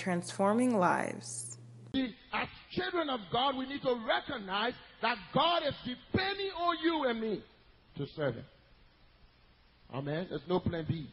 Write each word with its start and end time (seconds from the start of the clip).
transforming 0.00 0.78
lives. 0.78 1.58
As 2.32 2.48
children 2.70 3.10
of 3.10 3.20
God, 3.30 3.56
we 3.56 3.66
need 3.66 3.82
to 3.82 3.94
recognize 4.08 4.72
that 5.02 5.18
God 5.34 5.62
is 5.66 5.74
depending 5.84 6.50
on 6.58 6.76
you 6.82 7.04
and 7.04 7.20
me 7.20 7.42
to 7.96 8.06
serve 8.16 8.36
Him. 8.36 8.44
Amen. 9.92 10.26
There's 10.30 10.46
no 10.48 10.58
plan 10.60 10.86
B. 10.88 11.06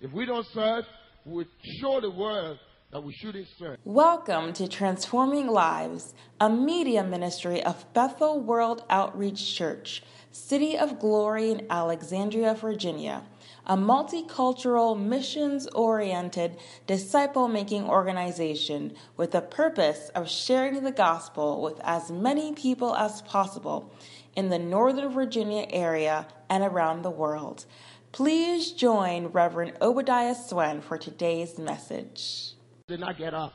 If 0.00 0.12
we 0.12 0.24
don't 0.24 0.46
serve, 0.54 0.84
we 1.26 1.32
will 1.32 1.44
show 1.80 2.00
the 2.00 2.10
world 2.10 2.58
that 2.92 3.02
we 3.02 3.12
shouldn't 3.12 3.48
serve. 3.58 3.78
Welcome 3.84 4.52
to 4.54 4.68
Transforming 4.68 5.48
Lives, 5.48 6.14
a 6.40 6.48
media 6.48 7.02
ministry 7.02 7.62
of 7.62 7.92
Bethel 7.92 8.40
World 8.40 8.84
Outreach 8.90 9.56
Church, 9.56 10.02
City 10.30 10.76
of 10.76 11.00
Glory 11.00 11.50
in 11.50 11.66
Alexandria, 11.70 12.54
Virginia, 12.54 13.22
a 13.70 13.76
multicultural, 13.76 15.00
missions 15.00 15.68
oriented, 15.68 16.56
disciple 16.88 17.46
making 17.46 17.84
organization 17.84 18.92
with 19.16 19.30
the 19.30 19.40
purpose 19.40 20.10
of 20.16 20.28
sharing 20.28 20.82
the 20.82 20.90
gospel 20.90 21.62
with 21.62 21.80
as 21.84 22.10
many 22.10 22.52
people 22.52 22.96
as 22.96 23.22
possible 23.22 23.88
in 24.34 24.48
the 24.48 24.58
Northern 24.58 25.12
Virginia 25.12 25.68
area 25.70 26.26
and 26.48 26.64
around 26.64 27.02
the 27.02 27.10
world. 27.10 27.64
Please 28.10 28.72
join 28.72 29.28
Reverend 29.28 29.74
Obadiah 29.80 30.34
Swen 30.34 30.80
for 30.80 30.98
today's 30.98 31.56
message. 31.56 32.54
Did 32.88 32.98
not 32.98 33.18
get 33.18 33.34
up. 33.34 33.52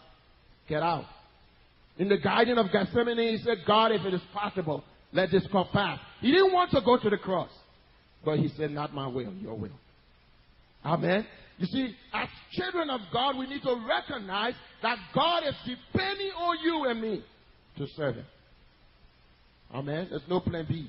Get 0.70 0.82
out. 0.82 1.04
In 1.98 2.08
the 2.08 2.18
Garden 2.18 2.58
of 2.58 2.72
Gethsemane, 2.72 3.18
he 3.18 3.38
said, 3.40 3.58
God, 3.68 3.92
if 3.92 4.06
it 4.06 4.14
is 4.14 4.22
possible, 4.34 4.82
let 5.12 5.30
this 5.30 5.46
cup 5.48 5.74
pass. 5.74 6.00
He 6.22 6.32
didn't 6.32 6.54
want 6.54 6.72
to 6.72 6.80
go 6.80 6.98
to 6.98 7.10
the 7.10 7.18
cross. 7.18 7.52
But 8.24 8.40
he 8.40 8.48
said, 8.48 8.72
Not 8.72 8.94
my 8.94 9.08
will, 9.08 9.34
your 9.42 9.56
will. 9.56 9.70
Amen. 10.86 11.26
You 11.58 11.66
see, 11.68 11.96
as 12.14 12.28
children 12.52 12.90
of 12.90 13.02
God, 13.12 13.38
we 13.38 13.48
need 13.48 13.64
to 13.64 13.76
recognize 13.88 14.54
that 14.84 14.98
God 15.14 15.44
is 15.48 15.56
depending 15.66 16.32
on 16.38 16.58
you 16.64 16.86
and 16.90 17.02
me 17.02 17.24
to 17.78 17.88
serve 17.96 18.16
Him. 18.16 18.26
Amen. 19.74 20.08
There's 20.10 20.22
no 20.30 20.40
plan 20.40 20.66
B. 20.70 20.88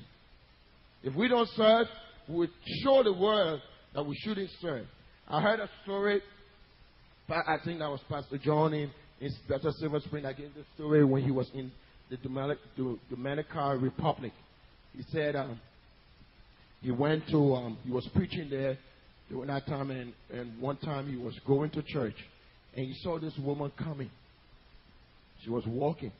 If 1.03 1.15
we 1.15 1.27
don't 1.27 1.49
serve, 1.55 1.87
we 2.29 2.47
show 2.83 3.01
the 3.01 3.13
world 3.13 3.61
that 3.95 4.05
we 4.05 4.15
shouldn't 4.17 4.49
serve. 4.61 4.85
I 5.27 5.41
heard 5.41 5.59
a 5.59 5.69
story, 5.83 6.21
I 7.29 7.57
think 7.65 7.79
that 7.79 7.89
was 7.89 7.99
Pastor 8.07 8.37
John 8.37 8.73
in, 8.73 8.91
in 9.19 9.31
Bethel 9.49 9.73
Silver 9.79 9.99
Spring. 10.01 10.25
I 10.25 10.33
gave 10.33 10.53
the 10.53 10.63
story 10.75 11.03
when 11.03 11.23
he 11.23 11.31
was 11.31 11.49
in 11.53 11.71
the 12.09 12.17
Dominican 12.17 13.81
Republic. 13.81 14.31
He 14.95 15.03
said 15.11 15.35
um, 15.35 15.59
he 16.81 16.91
went 16.91 17.27
to, 17.29 17.55
um, 17.55 17.77
he 17.83 17.91
was 17.91 18.07
preaching 18.13 18.49
there 18.49 18.77
during 19.29 19.47
that 19.47 19.65
time, 19.67 19.91
and, 19.91 20.13
and 20.31 20.59
one 20.61 20.77
time 20.77 21.09
he 21.09 21.17
was 21.17 21.37
going 21.45 21.69
to 21.71 21.83
church, 21.83 22.15
and 22.75 22.85
he 22.85 22.93
saw 23.01 23.19
this 23.19 23.33
woman 23.39 23.71
coming. 23.77 24.09
She 25.43 25.49
was 25.49 25.63
walking, 25.67 26.11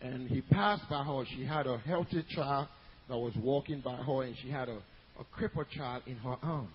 and 0.00 0.28
he 0.28 0.40
passed 0.42 0.88
by 0.88 1.02
her. 1.02 1.24
She 1.36 1.44
had 1.44 1.66
a 1.66 1.78
healthy 1.78 2.24
child 2.28 2.68
that 3.08 3.16
was 3.16 3.32
walking 3.36 3.80
by 3.80 3.96
her, 3.96 4.22
and 4.22 4.36
she 4.42 4.50
had 4.50 4.68
a, 4.68 4.78
a 5.18 5.24
crippled 5.32 5.70
child 5.70 6.02
in 6.06 6.16
her 6.16 6.36
arm. 6.42 6.68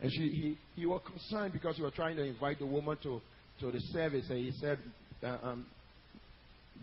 And 0.00 0.10
she, 0.12 0.28
he, 0.28 0.58
he 0.80 0.86
was 0.86 1.00
concerned 1.06 1.52
because 1.52 1.76
he 1.76 1.82
was 1.82 1.92
trying 1.94 2.16
to 2.16 2.24
invite 2.24 2.58
the 2.58 2.66
woman 2.66 2.96
to, 3.02 3.20
to 3.60 3.70
the 3.70 3.80
service, 3.92 4.26
and 4.28 4.38
he 4.38 4.52
said, 4.60 4.78
uh, 5.22 5.38
um, 5.42 5.66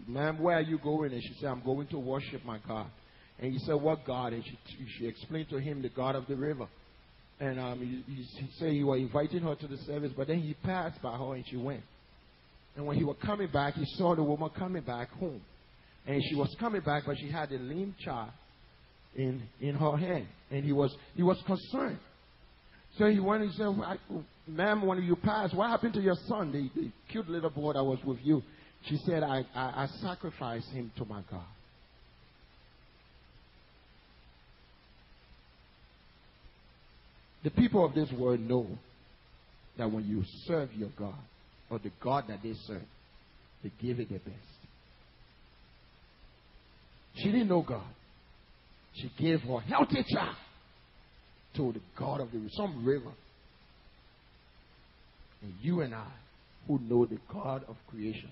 Ma'am, 0.07 0.41
where 0.41 0.57
are 0.57 0.61
you 0.61 0.79
going? 0.79 1.13
And 1.13 1.21
she 1.21 1.35
said, 1.39 1.49
I'm 1.49 1.63
going 1.63 1.87
to 1.87 1.99
worship 1.99 2.43
my 2.45 2.59
God. 2.67 2.87
And 3.39 3.51
he 3.51 3.59
said, 3.59 3.75
What 3.75 4.05
God? 4.05 4.33
And 4.33 4.43
she, 4.43 4.57
she 4.97 5.07
explained 5.07 5.49
to 5.49 5.57
him 5.57 5.81
the 5.81 5.89
God 5.89 6.15
of 6.15 6.27
the 6.27 6.35
river. 6.35 6.67
And 7.39 7.59
um, 7.59 7.79
he, 7.79 8.13
he, 8.13 8.49
said 8.57 8.71
he 8.71 8.83
was 8.83 8.99
inviting 8.99 9.41
her 9.41 9.55
to 9.55 9.67
the 9.67 9.77
service, 9.85 10.11
but 10.15 10.27
then 10.27 10.39
he 10.39 10.53
passed 10.53 11.01
by 11.01 11.17
her 11.17 11.35
and 11.35 11.43
she 11.47 11.57
went. 11.57 11.83
And 12.75 12.85
when 12.85 12.97
he 12.97 13.03
was 13.03 13.17
coming 13.23 13.49
back, 13.51 13.75
he 13.75 13.85
saw 13.97 14.15
the 14.15 14.23
woman 14.23 14.49
coming 14.57 14.83
back 14.83 15.11
home. 15.11 15.41
And 16.05 16.21
she 16.29 16.35
was 16.35 16.53
coming 16.59 16.81
back, 16.81 17.03
but 17.05 17.17
she 17.17 17.29
had 17.29 17.51
a 17.51 17.57
lame 17.57 17.95
child 18.03 18.31
in, 19.15 19.41
in 19.61 19.75
her 19.75 19.97
hand. 19.97 20.27
And 20.51 20.63
he 20.63 20.71
was, 20.71 20.95
he 21.15 21.23
was 21.23 21.41
concerned. 21.45 21.99
So 22.97 23.07
he 23.07 23.19
went 23.19 23.43
and 23.43 23.53
said, 23.53 24.23
Ma'am, 24.47 24.85
when 24.85 25.01
you 25.03 25.15
passed, 25.15 25.55
what 25.55 25.69
happened 25.69 25.93
to 25.93 26.01
your 26.01 26.17
son, 26.27 26.51
the, 26.51 26.81
the 26.81 26.91
cute 27.09 27.29
little 27.29 27.49
boy 27.49 27.73
that 27.73 27.83
was 27.83 27.99
with 28.05 28.19
you? 28.23 28.41
She 28.85 28.97
said, 29.05 29.23
I, 29.23 29.45
I, 29.55 29.83
I 29.83 29.87
sacrificed 30.01 30.69
him 30.69 30.91
to 30.97 31.05
my 31.05 31.21
God. 31.31 31.45
The 37.43 37.49
people 37.51 37.85
of 37.85 37.93
this 37.93 38.09
world 38.11 38.39
know 38.39 38.67
that 39.77 39.91
when 39.91 40.05
you 40.05 40.23
serve 40.45 40.71
your 40.73 40.89
God, 40.97 41.15
or 41.69 41.79
the 41.79 41.91
God 42.01 42.25
that 42.29 42.41
they 42.43 42.53
serve, 42.67 42.83
they 43.63 43.71
give 43.81 43.99
it 43.99 44.09
their 44.09 44.19
best. 44.19 44.37
She 47.15 47.25
didn't 47.25 47.49
know 47.49 47.61
God. 47.61 47.81
She 48.95 49.11
gave 49.17 49.41
her 49.41 49.59
healthy 49.59 50.05
child 50.07 50.35
to 51.55 51.73
the 51.73 51.81
God 51.97 52.21
of 52.21 52.31
the 52.31 52.49
some 52.55 52.85
river. 52.85 53.11
And 55.41 55.53
you 55.61 55.81
and 55.81 55.93
I, 55.93 56.07
who 56.67 56.79
know 56.79 57.05
the 57.05 57.17
God 57.31 57.63
of 57.67 57.75
creation, 57.89 58.29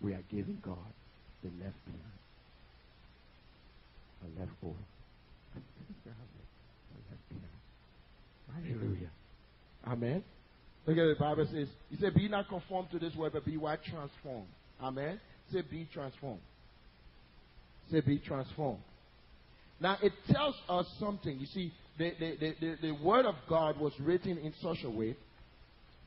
we 0.00 0.12
are 0.12 0.22
giving 0.30 0.58
God 0.64 0.76
the 1.42 1.50
left 1.62 1.76
behind, 1.84 2.02
a 4.24 4.40
left 4.40 4.52
over. 4.62 4.74
Hallelujah. 8.54 9.10
Amen. 9.86 10.24
Look 10.86 10.98
at 10.98 11.04
the 11.04 11.16
Bible 11.18 11.46
says, 11.50 11.68
He 11.90 11.96
said, 11.96 12.14
Be 12.14 12.28
not 12.28 12.48
conformed 12.48 12.90
to 12.92 12.98
this 12.98 13.14
world, 13.14 13.32
but 13.34 13.44
be 13.44 13.56
what 13.56 13.82
transformed. 13.84 14.48
Amen. 14.82 15.20
Say, 15.52 15.62
Be 15.62 15.88
transformed. 15.92 16.40
Say, 17.90 18.00
Be 18.00 18.18
transformed. 18.18 18.80
Now, 19.80 19.98
it 20.02 20.12
tells 20.30 20.54
us 20.68 20.86
something. 20.98 21.38
You 21.38 21.46
see, 21.46 21.72
the, 21.98 22.12
the, 22.18 22.54
the, 22.60 22.76
the, 22.82 22.90
Word 22.92 23.26
of 23.26 23.34
God 23.48 23.78
was 23.78 23.92
written 24.00 24.38
in 24.38 24.52
such 24.62 24.84
a 24.84 24.90
way. 24.90 25.16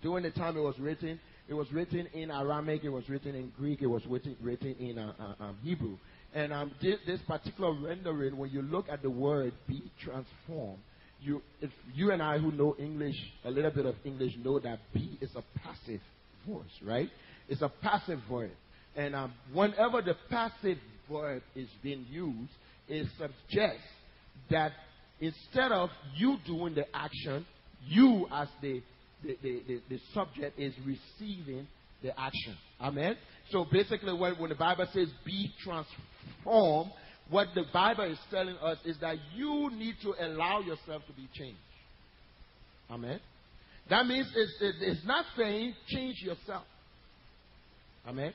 During 0.01 0.23
the 0.23 0.31
time 0.31 0.57
it 0.57 0.61
was 0.61 0.77
written, 0.79 1.19
it 1.47 1.53
was 1.53 1.71
written 1.71 2.07
in 2.13 2.29
Aramaic, 2.29 2.83
it 2.83 2.89
was 2.89 3.07
written 3.09 3.35
in 3.35 3.51
Greek, 3.57 3.81
it 3.81 3.87
was 3.87 4.05
written, 4.05 4.35
written 4.41 4.75
in 4.79 4.97
uh, 4.97 5.13
uh, 5.19 5.43
um, 5.43 5.57
Hebrew. 5.63 5.97
And 6.33 6.53
um, 6.53 6.71
this, 6.81 6.97
this 7.05 7.19
particular 7.25 7.73
rendering, 7.73 8.37
when 8.37 8.51
you 8.51 8.61
look 8.61 8.87
at 8.89 9.01
the 9.01 9.09
word 9.09 9.53
be 9.67 9.81
transformed, 10.03 10.79
you, 11.21 11.41
if 11.61 11.71
you 11.93 12.11
and 12.11 12.21
I 12.21 12.37
who 12.37 12.51
know 12.51 12.75
English, 12.77 13.15
a 13.43 13.51
little 13.51 13.71
bit 13.71 13.85
of 13.85 13.95
English, 14.03 14.33
know 14.43 14.59
that 14.59 14.79
be 14.93 15.17
is 15.21 15.31
a 15.35 15.43
passive 15.59 16.01
voice, 16.47 16.65
right? 16.83 17.09
It's 17.49 17.61
a 17.61 17.71
passive 17.81 18.19
word. 18.29 18.51
And 18.95 19.15
um, 19.15 19.33
whenever 19.53 20.01
the 20.01 20.15
passive 20.29 20.77
verb 21.09 21.43
is 21.55 21.67
being 21.83 22.05
used, 22.09 22.51
it 22.87 23.07
suggests 23.17 23.87
that 24.49 24.71
instead 25.19 25.71
of 25.71 25.89
you 26.15 26.37
doing 26.45 26.75
the 26.75 26.85
action, 26.95 27.45
you 27.85 28.27
as 28.31 28.47
the, 28.61 28.81
the, 29.23 29.37
the, 29.41 29.61
the, 29.67 29.81
the 29.89 29.99
subject 30.13 30.59
is 30.59 30.73
receiving 30.85 31.67
the 32.01 32.17
action. 32.19 32.55
Amen? 32.81 33.17
So 33.51 33.65
basically, 33.71 34.13
when, 34.13 34.35
when 34.35 34.49
the 34.49 34.55
Bible 34.55 34.87
says 34.93 35.09
be 35.25 35.51
transformed, 35.63 36.91
what 37.29 37.47
the 37.55 37.63
Bible 37.73 38.05
is 38.05 38.19
telling 38.31 38.55
us 38.57 38.77
is 38.85 38.97
that 39.01 39.17
you 39.35 39.69
need 39.73 39.95
to 40.03 40.13
allow 40.19 40.59
yourself 40.61 41.03
to 41.07 41.13
be 41.13 41.27
changed. 41.33 41.57
Amen. 42.89 43.19
That 43.89 44.05
means 44.05 44.31
it's, 44.35 44.53
it's 44.81 45.05
not 45.05 45.25
saying 45.35 45.73
change 45.87 46.21
yourself. 46.21 46.63
Amen. 48.07 48.33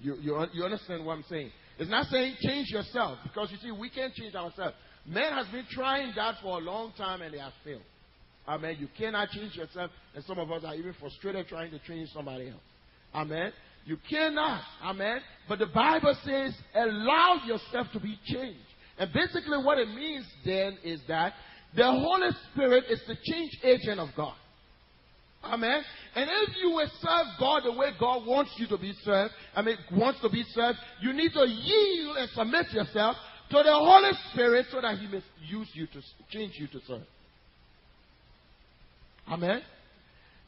You, 0.00 0.16
you, 0.20 0.46
you 0.52 0.64
understand 0.64 1.04
what 1.04 1.14
I'm 1.14 1.24
saying? 1.28 1.50
It's 1.78 1.90
not 1.90 2.06
saying 2.06 2.36
change 2.40 2.70
yourself 2.70 3.18
because 3.22 3.50
you 3.50 3.58
see, 3.58 3.70
we 3.70 3.90
can't 3.90 4.14
change 4.14 4.34
ourselves. 4.34 4.74
Man 5.06 5.32
has 5.32 5.46
been 5.48 5.66
trying 5.70 6.12
that 6.16 6.36
for 6.42 6.58
a 6.58 6.60
long 6.60 6.92
time 6.96 7.22
and 7.22 7.32
they 7.32 7.38
have 7.38 7.52
failed. 7.64 7.82
Amen. 8.46 8.76
You 8.78 8.88
cannot 8.98 9.30
change 9.30 9.56
yourself, 9.56 9.90
and 10.14 10.22
some 10.24 10.38
of 10.38 10.50
us 10.52 10.62
are 10.64 10.74
even 10.74 10.94
frustrated 11.00 11.48
trying 11.48 11.70
to 11.70 11.78
change 11.80 12.10
somebody 12.12 12.48
else. 12.48 12.60
Amen. 13.14 13.52
You 13.84 13.98
cannot. 14.08 14.62
Amen. 14.82 15.20
But 15.48 15.58
the 15.58 15.66
Bible 15.66 16.16
says, 16.24 16.54
allow 16.74 17.40
yourself 17.46 17.88
to 17.92 18.00
be 18.00 18.18
changed. 18.24 18.58
And 18.98 19.12
basically, 19.12 19.58
what 19.62 19.78
it 19.78 19.88
means 19.88 20.24
then 20.44 20.78
is 20.84 21.00
that 21.08 21.34
the 21.76 21.84
Holy 21.84 22.30
Spirit 22.52 22.84
is 22.88 23.02
the 23.06 23.16
change 23.24 23.58
agent 23.62 24.00
of 24.00 24.08
God. 24.16 24.34
Amen. 25.42 25.82
And 26.14 26.30
if 26.30 26.56
you 26.62 26.70
will 26.70 26.90
serve 27.00 27.26
God 27.38 27.62
the 27.64 27.72
way 27.72 27.90
God 28.00 28.26
wants 28.26 28.52
you 28.56 28.66
to 28.68 28.78
be 28.78 28.94
served, 29.02 29.34
I 29.54 29.62
mean, 29.62 29.76
wants 29.92 30.20
to 30.22 30.30
be 30.30 30.42
served, 30.54 30.78
you 31.02 31.12
need 31.12 31.32
to 31.32 31.46
yield 31.46 32.16
and 32.16 32.30
submit 32.30 32.72
yourself 32.72 33.16
to 33.50 33.56
the 33.56 33.72
Holy 33.72 34.12
Spirit 34.32 34.66
so 34.70 34.80
that 34.80 34.96
He 34.98 35.06
may 35.06 35.22
use 35.46 35.68
you 35.74 35.86
to 35.88 36.00
change 36.30 36.52
you 36.56 36.66
to 36.68 36.80
serve. 36.86 37.02
Amen. 39.28 39.62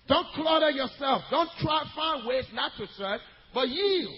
Don't 0.08 0.26
clutter 0.34 0.70
yourself. 0.70 1.22
Don't 1.30 1.50
try 1.60 1.82
find 1.94 2.26
ways 2.26 2.44
not 2.52 2.72
to 2.78 2.86
serve, 2.96 3.20
but 3.52 3.68
yield. 3.68 4.14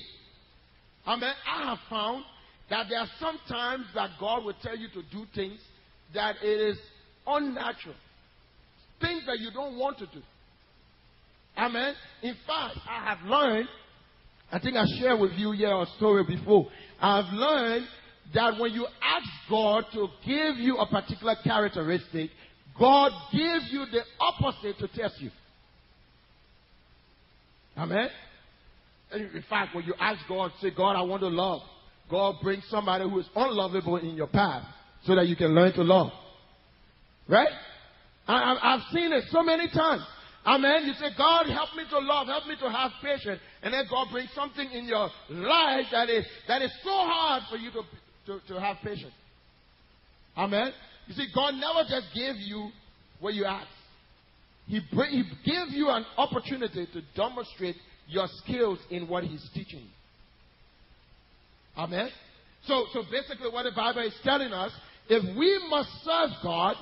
I 1.07 1.17
mean, 1.17 1.31
I 1.51 1.65
have 1.71 1.79
found 1.89 2.25
that 2.71 2.87
there 2.91 2.99
are 2.99 3.09
some 3.19 3.39
times 3.49 3.87
that 3.95 4.11
God 4.21 4.45
will 4.45 4.55
tell 4.63 4.77
you 4.77 4.89
to 4.89 5.03
do 5.11 5.25
things 5.35 5.59
that 6.15 6.37
it 6.43 6.61
is 6.61 6.79
unnatural. 7.27 7.95
Things 9.01 9.23
that 9.27 9.39
you 9.39 9.51
don't 9.53 9.79
want 9.79 9.99
to 9.99 10.07
do. 10.07 10.21
Amen. 11.57 11.95
In 12.23 12.35
fact, 12.47 12.77
I 12.89 13.05
have 13.05 13.25
learned, 13.27 13.69
I 14.53 14.59
think 14.59 14.77
I 14.77 14.85
shared 14.99 15.19
with 15.19 15.33
you 15.33 15.53
here 15.53 15.71
a 15.71 15.87
story 15.97 16.25
before. 16.25 16.69
I've 17.01 17.33
learned 17.33 17.87
that 18.35 18.59
when 18.59 18.73
you 18.73 18.87
ask 18.87 19.29
God 19.49 19.85
to 19.95 20.09
give 20.27 20.57
you 20.57 20.77
a 20.77 20.87
particular 20.87 21.37
characteristic, 21.43 22.31
God 22.79 23.13
gives 23.33 23.73
you 23.73 23.87
the 23.91 24.03
opposite 24.21 24.79
to 24.79 24.89
test 24.89 25.21
you. 25.21 25.31
Amen. 27.79 28.09
In 29.15 29.45
fact, 29.49 29.75
when 29.75 29.85
you 29.85 29.95
ask 29.99 30.21
God, 30.29 30.51
say, 30.61 30.71
God, 30.71 30.97
I 30.97 31.03
want 31.03 31.23
to 31.23 31.29
love. 31.29 31.63
God 32.11 32.37
brings 32.43 32.65
somebody 32.69 33.09
who 33.09 33.19
is 33.21 33.27
unlovable 33.35 33.97
in 33.97 34.15
your 34.15 34.27
path 34.27 34.65
so 35.05 35.15
that 35.15 35.29
you 35.29 35.37
can 35.37 35.55
learn 35.55 35.73
to 35.75 35.83
love. 35.83 36.11
Right? 37.29 37.49
I, 38.27 38.73
have 38.73 38.81
seen 38.93 39.13
it 39.13 39.25
so 39.31 39.43
many 39.43 39.69
times. 39.69 40.03
Amen. 40.45 40.87
You 40.87 40.95
say, 40.95 41.09
God, 41.17 41.47
help 41.47 41.75
me 41.77 41.85
to 41.91 41.99
love, 41.99 42.27
help 42.27 42.47
me 42.47 42.57
to 42.61 42.71
have 42.71 42.91
patience. 43.03 43.41
And 43.63 43.73
then 43.73 43.85
God 43.89 44.09
brings 44.11 44.31
something 44.35 44.71
in 44.71 44.87
your 44.87 45.09
life 45.31 45.87
that 45.93 46.11
is, 46.11 46.27
that 46.49 46.63
is 46.63 46.73
so 46.83 46.91
hard 46.91 47.45
for 47.51 47.57
you 47.57 47.71
to, 47.73 47.83
to, 48.27 48.55
to 48.55 48.61
have 48.61 48.79
patience. 48.83 49.13
Amen. 50.37 50.73
You 51.07 51.15
see, 51.15 51.27
God 51.35 51.55
never 51.55 51.89
just 51.89 52.15
gave 52.15 52.37
you 52.37 52.71
what 53.21 53.35
you 53.35 53.45
ask. 53.45 53.69
He, 54.69 54.81
he 54.81 55.23
gave 55.45 55.71
you 55.71 55.89
an 55.89 56.05
opportunity 56.17 56.87
to 56.93 57.03
demonstrate 57.17 57.77
your 58.07 58.29
skills 58.45 58.79
in 58.91 59.09
what 59.09 59.25
He's 59.25 59.45
teaching. 59.55 59.87
Amen. 61.77 62.11
So, 62.67 62.85
so 62.93 63.03
basically, 63.11 63.51
what 63.51 63.63
the 63.63 63.73
Bible 63.75 64.03
is 64.03 64.15
telling 64.23 64.53
us, 64.53 64.73
if 65.09 65.23
we 65.39 65.67
must 65.71 65.89
serve 66.05 66.31
God, 66.43 66.77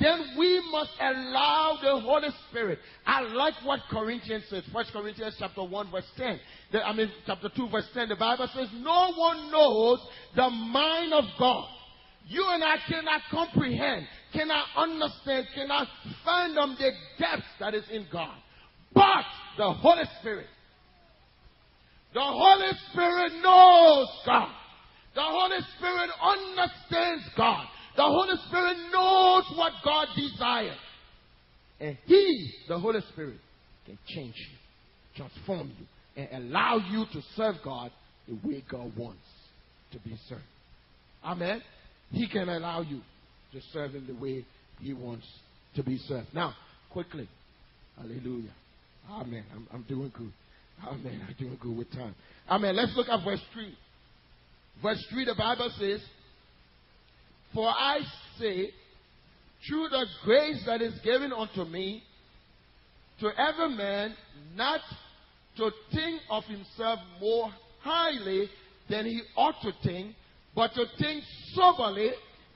then 0.00 0.36
we 0.38 0.62
must 0.70 0.90
allow 1.00 1.78
the 1.82 2.00
Holy 2.00 2.28
Spirit. 2.48 2.78
I 3.04 3.22
like 3.22 3.54
what 3.64 3.80
Corinthians 3.90 4.44
says. 4.48 4.62
First 4.72 4.92
Corinthians 4.92 5.34
chapter 5.38 5.64
1 5.64 5.90
verse 5.90 6.10
10. 6.16 6.40
The, 6.70 6.86
I 6.86 6.94
mean 6.94 7.10
chapter 7.26 7.50
2 7.54 7.68
verse 7.68 7.88
10. 7.92 8.08
The 8.08 8.16
Bible 8.16 8.48
says, 8.54 8.68
No 8.74 9.12
one 9.14 9.50
knows 9.50 9.98
the 10.34 10.48
mind 10.48 11.12
of 11.12 11.24
God. 11.38 11.68
You 12.26 12.46
and 12.48 12.62
I 12.62 12.76
cannot 12.88 13.20
comprehend, 13.30 14.06
cannot 14.32 14.66
understand, 14.76 15.46
cannot 15.54 15.88
fathom 16.24 16.76
the 16.78 16.90
depth 17.18 17.44
that 17.60 17.74
is 17.74 17.84
in 17.90 18.06
God. 18.12 18.36
But 18.94 19.24
the 19.56 19.72
Holy 19.72 20.04
Spirit. 20.20 20.46
The 22.14 22.20
Holy 22.22 22.70
Spirit 22.90 23.32
knows 23.42 24.08
God. 24.26 24.52
The 25.14 25.22
Holy 25.22 25.58
Spirit 25.76 26.10
understands 26.22 27.24
God. 27.36 27.66
The 27.96 28.02
Holy 28.02 28.36
Spirit 28.48 28.76
knows 28.92 29.44
what 29.56 29.72
God 29.84 30.08
desires. 30.16 30.78
And 31.80 31.98
He, 32.06 32.54
the 32.68 32.78
Holy 32.78 33.00
Spirit, 33.12 33.38
can 33.84 33.98
change 34.06 34.34
you, 34.36 34.58
transform 35.16 35.72
you, 35.78 35.86
and 36.22 36.44
allow 36.44 36.76
you 36.76 37.04
to 37.12 37.22
serve 37.36 37.56
God 37.64 37.90
the 38.28 38.34
way 38.46 38.62
God 38.70 38.92
wants 38.96 39.24
to 39.92 39.98
be 40.00 40.16
served. 40.28 40.42
Amen. 41.24 41.62
He 42.10 42.28
can 42.28 42.48
allow 42.48 42.82
you 42.82 43.00
to 43.52 43.60
serve 43.72 43.92
Him 43.92 44.06
the 44.06 44.14
way 44.14 44.44
He 44.80 44.92
wants 44.92 45.26
to 45.76 45.82
be 45.82 45.98
served. 45.98 46.28
Now, 46.34 46.54
quickly. 46.90 47.28
Hallelujah. 47.96 48.52
Amen. 49.10 49.44
I'm, 49.54 49.66
I'm 49.72 49.82
doing 49.82 50.12
good. 50.16 50.32
Amen. 50.86 51.20
I'm 51.26 51.34
doing 51.38 51.58
good 51.60 51.76
with 51.76 51.90
time. 51.92 52.14
Amen. 52.48 52.76
Let's 52.76 52.92
look 52.96 53.08
at 53.08 53.24
verse 53.24 53.42
3. 53.54 53.74
Verse 54.82 55.06
3, 55.10 55.24
the 55.24 55.34
Bible 55.36 55.70
says, 55.78 56.00
for 57.54 57.68
I 57.68 57.98
say, 58.38 58.70
through 59.68 59.88
the 59.90 60.06
grace 60.24 60.62
that 60.66 60.80
is 60.80 60.98
given 61.04 61.32
unto 61.32 61.64
me, 61.64 62.02
to 63.20 63.30
every 63.38 63.76
man 63.76 64.14
not 64.56 64.80
to 65.56 65.70
think 65.92 66.20
of 66.30 66.44
himself 66.44 66.98
more 67.20 67.52
highly 67.82 68.48
than 68.88 69.04
he 69.06 69.20
ought 69.36 69.54
to 69.62 69.70
think, 69.84 70.14
but 70.54 70.72
to 70.74 70.84
think 70.98 71.22
soberly 71.54 72.10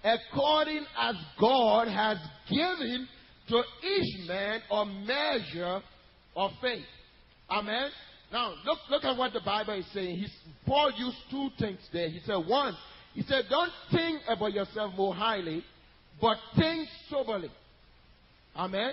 according 0.06 0.84
as 0.98 1.16
God 1.40 1.88
has 1.88 2.18
given 2.48 3.08
to 3.48 3.62
each 3.84 4.28
man 4.28 4.60
a 4.70 4.84
measure 4.84 5.80
of 6.36 6.50
faith. 6.60 6.84
Amen. 7.50 7.90
Now 8.32 8.54
look 8.64 8.78
look 8.90 9.04
at 9.04 9.16
what 9.16 9.32
the 9.32 9.40
Bible 9.44 9.74
is 9.74 9.86
saying. 9.92 10.16
He's, 10.16 10.32
Paul 10.66 10.92
used 10.96 11.16
two 11.30 11.48
things 11.58 11.80
there. 11.92 12.08
He 12.08 12.20
said 12.24 12.36
one, 12.46 12.74
he 13.14 13.22
said, 13.22 13.44
Don't 13.48 13.72
think 13.92 14.20
about 14.28 14.52
yourself 14.52 14.94
more 14.96 15.14
highly, 15.14 15.64
but 16.20 16.36
think 16.56 16.88
soberly. 17.08 17.50
Amen. 18.54 18.92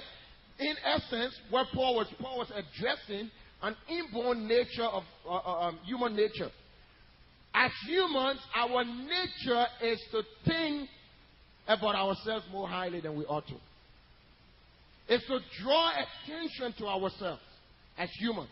In 0.60 0.76
essence, 0.86 1.38
what 1.50 1.68
Paul 1.74 1.96
was, 1.96 2.08
Paul 2.20 2.38
was 2.40 2.52
addressing 2.52 3.32
an 3.62 3.76
inborn 3.90 4.48
nature 4.48 4.84
of 4.84 5.04
uh, 5.26 5.36
uh, 5.36 5.68
um, 5.68 5.80
human 5.86 6.16
nature. 6.16 6.50
As 7.56 7.72
humans, 7.88 8.40
our 8.56 8.84
nature 8.84 9.66
is 9.82 10.02
to 10.12 10.22
think 10.46 10.90
about 11.68 11.96
ourselves 11.96 12.46
more 12.52 12.68
highly 12.68 13.00
than 13.00 13.16
we 13.16 13.26
ought 13.26 13.48
to. 13.48 13.56
It's 15.08 15.26
to 15.28 15.40
draw 15.62 15.92
attention 15.92 16.74
to 16.80 16.88
ourselves 16.88 17.42
as 17.98 18.10
humans. 18.20 18.50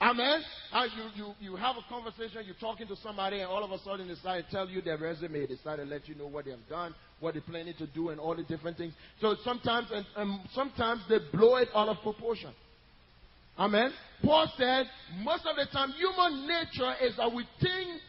Amen. 0.00 0.42
And 0.72 0.90
you, 0.96 1.24
you, 1.24 1.34
you 1.40 1.56
have 1.56 1.76
a 1.76 1.88
conversation, 1.88 2.42
you're 2.44 2.56
talking 2.60 2.86
to 2.88 2.96
somebody, 2.96 3.40
and 3.40 3.48
all 3.48 3.64
of 3.64 3.70
a 3.70 3.78
sudden 3.78 4.08
they 4.08 4.14
start 4.16 4.44
to 4.44 4.50
tell 4.50 4.68
you 4.68 4.82
their 4.82 4.98
resume. 4.98 5.46
They 5.46 5.56
start 5.56 5.78
to 5.78 5.86
let 5.86 6.08
you 6.08 6.14
know 6.14 6.26
what 6.26 6.44
they 6.44 6.50
have 6.50 6.68
done, 6.68 6.94
what 7.20 7.34
they're 7.34 7.42
planning 7.42 7.74
to 7.78 7.86
do, 7.86 8.10
and 8.10 8.20
all 8.20 8.34
the 8.34 8.42
different 8.42 8.76
things. 8.76 8.92
So 9.20 9.36
sometimes, 9.44 9.88
and, 9.92 10.04
and 10.16 10.40
sometimes 10.52 11.02
they 11.08 11.18
blow 11.32 11.56
it 11.56 11.68
out 11.74 11.88
of 11.88 11.98
proportion. 12.02 12.52
Amen. 13.58 13.92
Paul 14.22 14.52
said, 14.58 14.86
most 15.22 15.46
of 15.46 15.56
the 15.56 15.66
time, 15.72 15.90
human 15.92 16.48
nature 16.48 16.94
is 17.00 17.16
that 17.16 17.32
we 17.32 17.46
think 17.60 18.00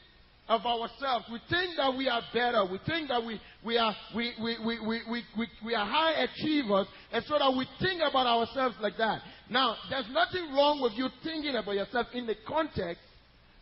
of 0.48 0.66
ourselves. 0.66 1.26
We 1.32 1.40
think 1.50 1.76
that 1.78 1.96
we 1.98 2.08
are 2.08 2.22
better. 2.34 2.66
We 2.66 2.80
think 2.86 3.10
that 3.10 3.24
we, 3.24 3.42
we, 3.64 3.78
are, 3.78 3.96
we, 4.16 4.34
we, 4.42 4.58
we, 4.64 4.80
we, 4.80 5.02
we, 5.10 5.24
we, 5.38 5.48
we 5.66 5.76
are 5.76 5.86
high 5.86 6.24
achievers. 6.24 6.88
And 7.12 7.24
so 7.26 7.38
that 7.40 7.54
we 7.58 7.66
think 7.80 8.02
about 8.08 8.28
ourselves 8.28 8.76
like 8.80 8.98
that. 8.98 9.22
Now, 9.50 9.76
there's 9.90 10.08
nothing 10.12 10.54
wrong 10.54 10.82
with 10.82 10.94
you 10.94 11.08
thinking 11.24 11.56
about 11.56 11.76
yourself 11.76 12.08
in 12.14 12.28
the 12.28 12.36
context 12.48 13.02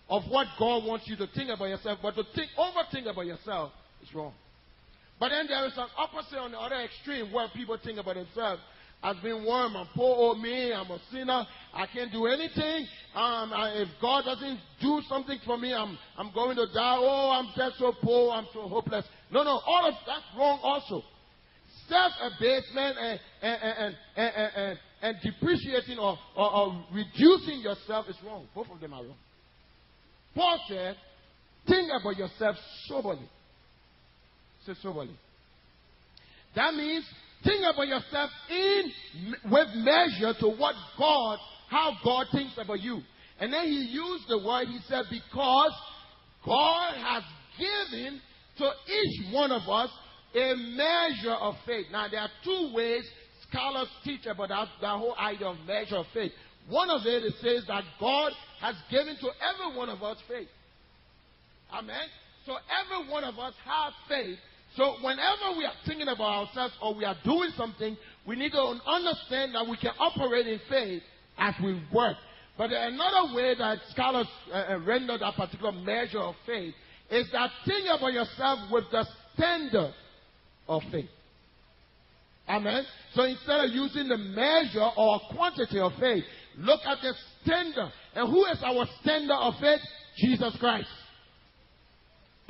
of 0.09 0.23
what 0.29 0.47
God 0.59 0.85
wants 0.85 1.07
you 1.07 1.15
to 1.17 1.27
think 1.27 1.49
about 1.49 1.69
yourself. 1.69 1.99
But 2.01 2.15
to 2.15 2.23
think, 2.35 2.49
overthink 2.57 3.09
about 3.09 3.25
yourself 3.25 3.71
is 4.01 4.13
wrong. 4.13 4.33
But 5.19 5.29
then 5.29 5.47
there 5.47 5.65
is 5.65 5.77
an 5.77 5.87
opposite 5.97 6.37
on 6.37 6.51
the 6.51 6.59
other 6.59 6.75
extreme 6.75 7.31
where 7.31 7.47
people 7.55 7.77
think 7.81 7.97
about 7.97 8.15
themselves 8.15 8.61
has 9.03 9.17
been 9.17 9.43
warm 9.43 9.75
and 9.75 9.87
poor 9.95 10.15
old 10.15 10.39
me. 10.39 10.73
I'm 10.73 10.89
a 10.89 10.97
sinner. 11.11 11.45
I 11.73 11.85
can't 11.87 12.11
do 12.11 12.25
anything. 12.25 12.87
Um, 13.13 13.51
I, 13.53 13.73
if 13.75 13.89
God 14.01 14.23
doesn't 14.23 14.59
do 14.81 15.01
something 15.09 15.37
for 15.45 15.57
me, 15.57 15.73
I'm, 15.73 15.97
I'm 16.17 16.31
going 16.33 16.55
to 16.55 16.65
die. 16.73 16.97
Oh, 16.97 17.31
I'm 17.31 17.51
just 17.55 17.79
so 17.79 17.93
poor. 18.01 18.31
I'm 18.31 18.47
so 18.53 18.61
hopeless. 18.69 19.05
No, 19.29 19.43
no, 19.43 19.59
all 19.65 19.85
of 19.87 19.93
that's 20.07 20.23
wrong 20.37 20.59
also. 20.63 21.03
Self-abasement 21.89 22.97
and, 22.97 23.19
and, 23.41 23.61
and, 23.61 23.95
and, 24.15 24.51
and, 24.55 24.79
and 25.01 25.17
depreciating 25.21 25.99
or, 25.99 26.17
or, 26.37 26.55
or 26.55 26.85
reducing 26.93 27.59
yourself 27.59 28.05
is 28.07 28.15
wrong. 28.25 28.47
Both 28.55 28.67
of 28.71 28.79
them 28.79 28.93
are 28.93 29.03
wrong. 29.03 29.17
Paul 30.33 30.59
said, 30.69 30.95
think 31.67 31.89
about 31.99 32.15
yourself 32.15 32.55
soberly. 32.87 33.27
Say 34.65 34.73
soberly. 34.81 35.15
That 36.55 36.73
means 36.73 37.03
Think 37.43 37.61
about 37.61 37.87
yourself 37.87 38.29
in 38.49 38.91
with 39.51 39.67
measure 39.75 40.33
to 40.39 40.47
what 40.49 40.75
God, 40.97 41.37
how 41.69 41.91
God 42.03 42.27
thinks 42.31 42.53
about 42.57 42.81
you. 42.81 43.01
And 43.39 43.51
then 43.51 43.65
he 43.65 43.89
used 43.91 44.29
the 44.29 44.37
word, 44.37 44.67
he 44.67 44.79
said, 44.87 45.05
because 45.09 45.71
God 46.45 46.93
has 46.95 47.23
given 47.57 48.21
to 48.57 48.71
each 48.91 49.33
one 49.33 49.51
of 49.51 49.67
us 49.67 49.89
a 50.35 50.55
measure 50.55 51.33
of 51.33 51.55
faith. 51.65 51.87
Now, 51.91 52.07
there 52.09 52.21
are 52.21 52.29
two 52.43 52.71
ways 52.73 53.03
scholars 53.49 53.87
teach 54.03 54.25
about 54.25 54.49
that, 54.49 54.67
that 54.81 54.97
whole 54.97 55.15
idea 55.15 55.47
of 55.47 55.57
measure 55.67 55.97
of 55.97 56.05
faith. 56.13 56.31
One 56.69 56.89
of 56.89 57.01
it, 57.05 57.23
it 57.23 57.33
says 57.41 57.63
that 57.67 57.83
God 57.99 58.31
has 58.61 58.75
given 58.89 59.15
to 59.17 59.29
every 59.41 59.77
one 59.77 59.89
of 59.89 60.01
us 60.01 60.17
faith. 60.27 60.47
Amen. 61.71 62.07
So 62.45 62.53
every 62.53 63.11
one 63.11 63.23
of 63.23 63.37
us 63.39 63.53
have 63.65 63.93
faith 64.07 64.37
so 64.75 64.95
whenever 65.01 65.57
we 65.57 65.65
are 65.65 65.73
thinking 65.85 66.07
about 66.07 66.47
ourselves 66.47 66.73
or 66.81 66.95
we 66.95 67.05
are 67.05 67.15
doing 67.23 67.49
something, 67.55 67.95
we 68.25 68.35
need 68.35 68.51
to 68.53 68.79
understand 68.87 69.53
that 69.53 69.67
we 69.67 69.77
can 69.77 69.91
operate 69.99 70.47
in 70.47 70.59
faith 70.69 71.03
as 71.37 71.53
we 71.63 71.81
work. 71.93 72.17
But 72.57 72.71
another 72.71 73.35
way 73.35 73.55
that 73.57 73.79
scholars 73.91 74.27
uh, 74.51 74.55
uh, 74.55 74.79
render 74.79 75.17
that 75.17 75.35
particular 75.35 75.71
measure 75.71 76.19
of 76.19 76.35
faith 76.45 76.73
is 77.09 77.27
that 77.31 77.49
think 77.65 77.87
about 77.95 78.13
yourself 78.13 78.59
with 78.71 78.85
the 78.91 79.05
standard 79.35 79.93
of 80.67 80.81
faith. 80.91 81.09
Amen. 82.47 82.83
So 83.13 83.23
instead 83.23 83.65
of 83.65 83.71
using 83.71 84.07
the 84.07 84.17
measure 84.17 84.89
or 84.97 85.19
quantity 85.33 85.79
of 85.79 85.93
faith, 85.99 86.23
look 86.57 86.81
at 86.85 86.97
the 87.01 87.13
standard. 87.41 87.91
And 88.15 88.29
who 88.29 88.45
is 88.45 88.61
our 88.63 88.85
standard 89.01 89.35
of 89.35 89.53
faith? 89.59 89.79
Jesus 90.17 90.55
Christ. 90.59 90.87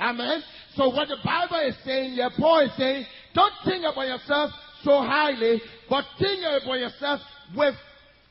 Amen. 0.04 0.42
So 0.76 0.90
what 0.90 1.08
the 1.08 1.16
Bible 1.24 1.60
is 1.66 1.74
saying 1.82 2.12
here, 2.12 2.28
Paul 2.36 2.60
is 2.60 2.76
saying, 2.76 3.06
don't 3.34 3.52
think 3.64 3.84
about 3.90 4.06
yourself 4.06 4.50
so 4.82 5.00
highly, 5.00 5.62
but 5.88 6.04
think 6.18 6.40
about 6.40 6.78
yourself 6.78 7.20
with 7.56 7.74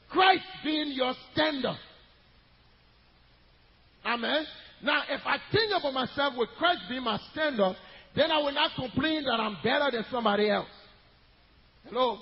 Christ 0.09 0.43
being 0.63 0.91
your 0.91 1.13
standard. 1.31 1.77
Amen. 4.05 4.45
Now, 4.83 5.01
if 5.09 5.21
I 5.25 5.37
think 5.51 5.71
about 5.75 5.93
myself 5.93 6.35
with 6.37 6.49
Christ 6.59 6.81
being 6.89 7.03
my 7.03 7.17
standard, 7.31 7.75
then 8.15 8.29
I 8.29 8.37
will 8.37 8.51
not 8.51 8.71
complain 8.75 9.23
that 9.23 9.39
I'm 9.39 9.57
better 9.63 9.89
than 9.91 10.05
somebody 10.11 10.51
else. 10.51 10.67
Hello? 11.87 12.19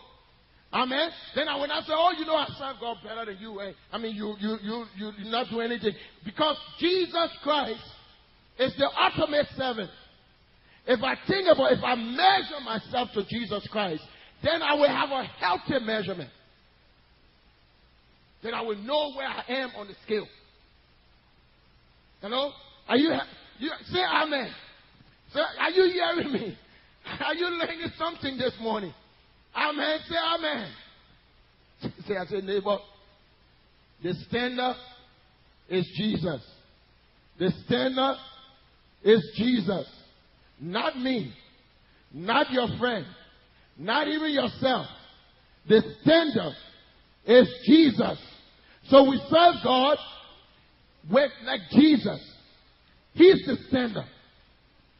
Amen. 0.71 1.09
Then 1.35 1.49
I 1.49 1.57
will 1.57 1.67
not 1.67 1.83
say, 1.83 1.91
"Oh, 1.93 2.13
you 2.17 2.23
know, 2.23 2.35
I 2.35 2.45
serve 2.57 2.79
God 2.79 2.97
better 3.03 3.25
than 3.25 3.37
you." 3.41 3.59
I 3.91 3.97
mean, 3.97 4.15
you, 4.15 4.35
you, 4.39 4.57
you, 4.63 4.85
you 4.95 5.29
not 5.29 5.49
do 5.49 5.59
anything 5.59 5.91
because 6.23 6.55
Jesus 6.79 7.29
Christ 7.43 7.81
is 8.61 8.73
the 8.77 8.87
ultimate 8.87 9.47
servant. 9.57 9.89
If 10.87 11.03
I 11.03 11.15
think 11.27 11.47
about, 11.51 11.71
if 11.71 11.83
I 11.83 11.95
measure 11.95 12.59
myself 12.63 13.09
to 13.13 13.23
Jesus 13.27 13.67
Christ, 13.71 14.03
then 14.43 14.61
I 14.61 14.73
will 14.75 14.87
have 14.87 15.09
a 15.09 15.23
healthy 15.23 15.83
measurement. 15.83 16.29
Then 18.43 18.53
I 18.53 18.61
will 18.61 18.77
know 18.77 19.13
where 19.15 19.27
I 19.27 19.43
am 19.47 19.69
on 19.77 19.87
the 19.87 19.93
scale. 20.03 20.27
Hello? 22.21 22.51
Are 22.87 22.97
you, 22.97 23.11
you 23.59 23.69
say 23.91 23.99
amen? 23.99 24.51
Say, 25.33 25.39
are 25.59 25.71
you 25.71 25.91
hearing 25.91 26.33
me? 26.33 26.57
Are 27.25 27.33
you 27.33 27.47
learning 27.47 27.79
something 27.97 28.37
this 28.37 28.53
morning? 28.61 28.93
Amen. 29.55 29.99
Say 30.07 30.15
amen. 30.35 30.71
Say, 32.07 32.15
I 32.15 32.25
say, 32.25 32.41
neighbor, 32.41 32.77
the 34.03 34.13
standard 34.27 34.75
is 35.67 35.89
Jesus. 35.97 36.41
The 37.39 37.51
standard 37.65 38.17
is 39.03 39.31
Jesus. 39.35 39.87
Not 40.59 40.97
me. 40.97 41.33
Not 42.13 42.51
your 42.51 42.67
friend. 42.79 43.05
Not 43.77 44.07
even 44.07 44.31
yourself. 44.31 44.87
The 45.67 45.81
standard 46.01 46.53
is 47.25 47.47
Jesus. 47.65 48.19
So 48.89 49.09
we 49.09 49.17
serve 49.29 49.55
God 49.63 49.97
with 51.11 51.31
like 51.45 51.61
Jesus. 51.71 52.19
He's 53.13 53.45
the 53.45 53.57
standard. 53.69 54.05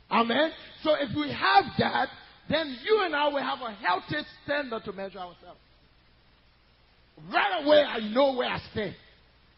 Amen. 0.10 0.52
So 0.84 0.96
if 1.00 1.16
we 1.16 1.32
have 1.32 1.66
that, 1.80 2.08
then 2.50 2.76
you 2.84 3.02
and 3.04 3.16
I 3.16 3.28
will 3.28 3.42
have 3.42 3.60
a 3.62 3.72
healthy 3.74 4.28
standard 4.44 4.84
to 4.84 4.92
measure 4.92 5.20
ourselves. 5.20 5.60
Right 7.32 7.64
away, 7.64 7.84
I 7.84 8.00
know 8.14 8.36
where 8.36 8.50
I 8.50 8.60
stand. 8.72 8.96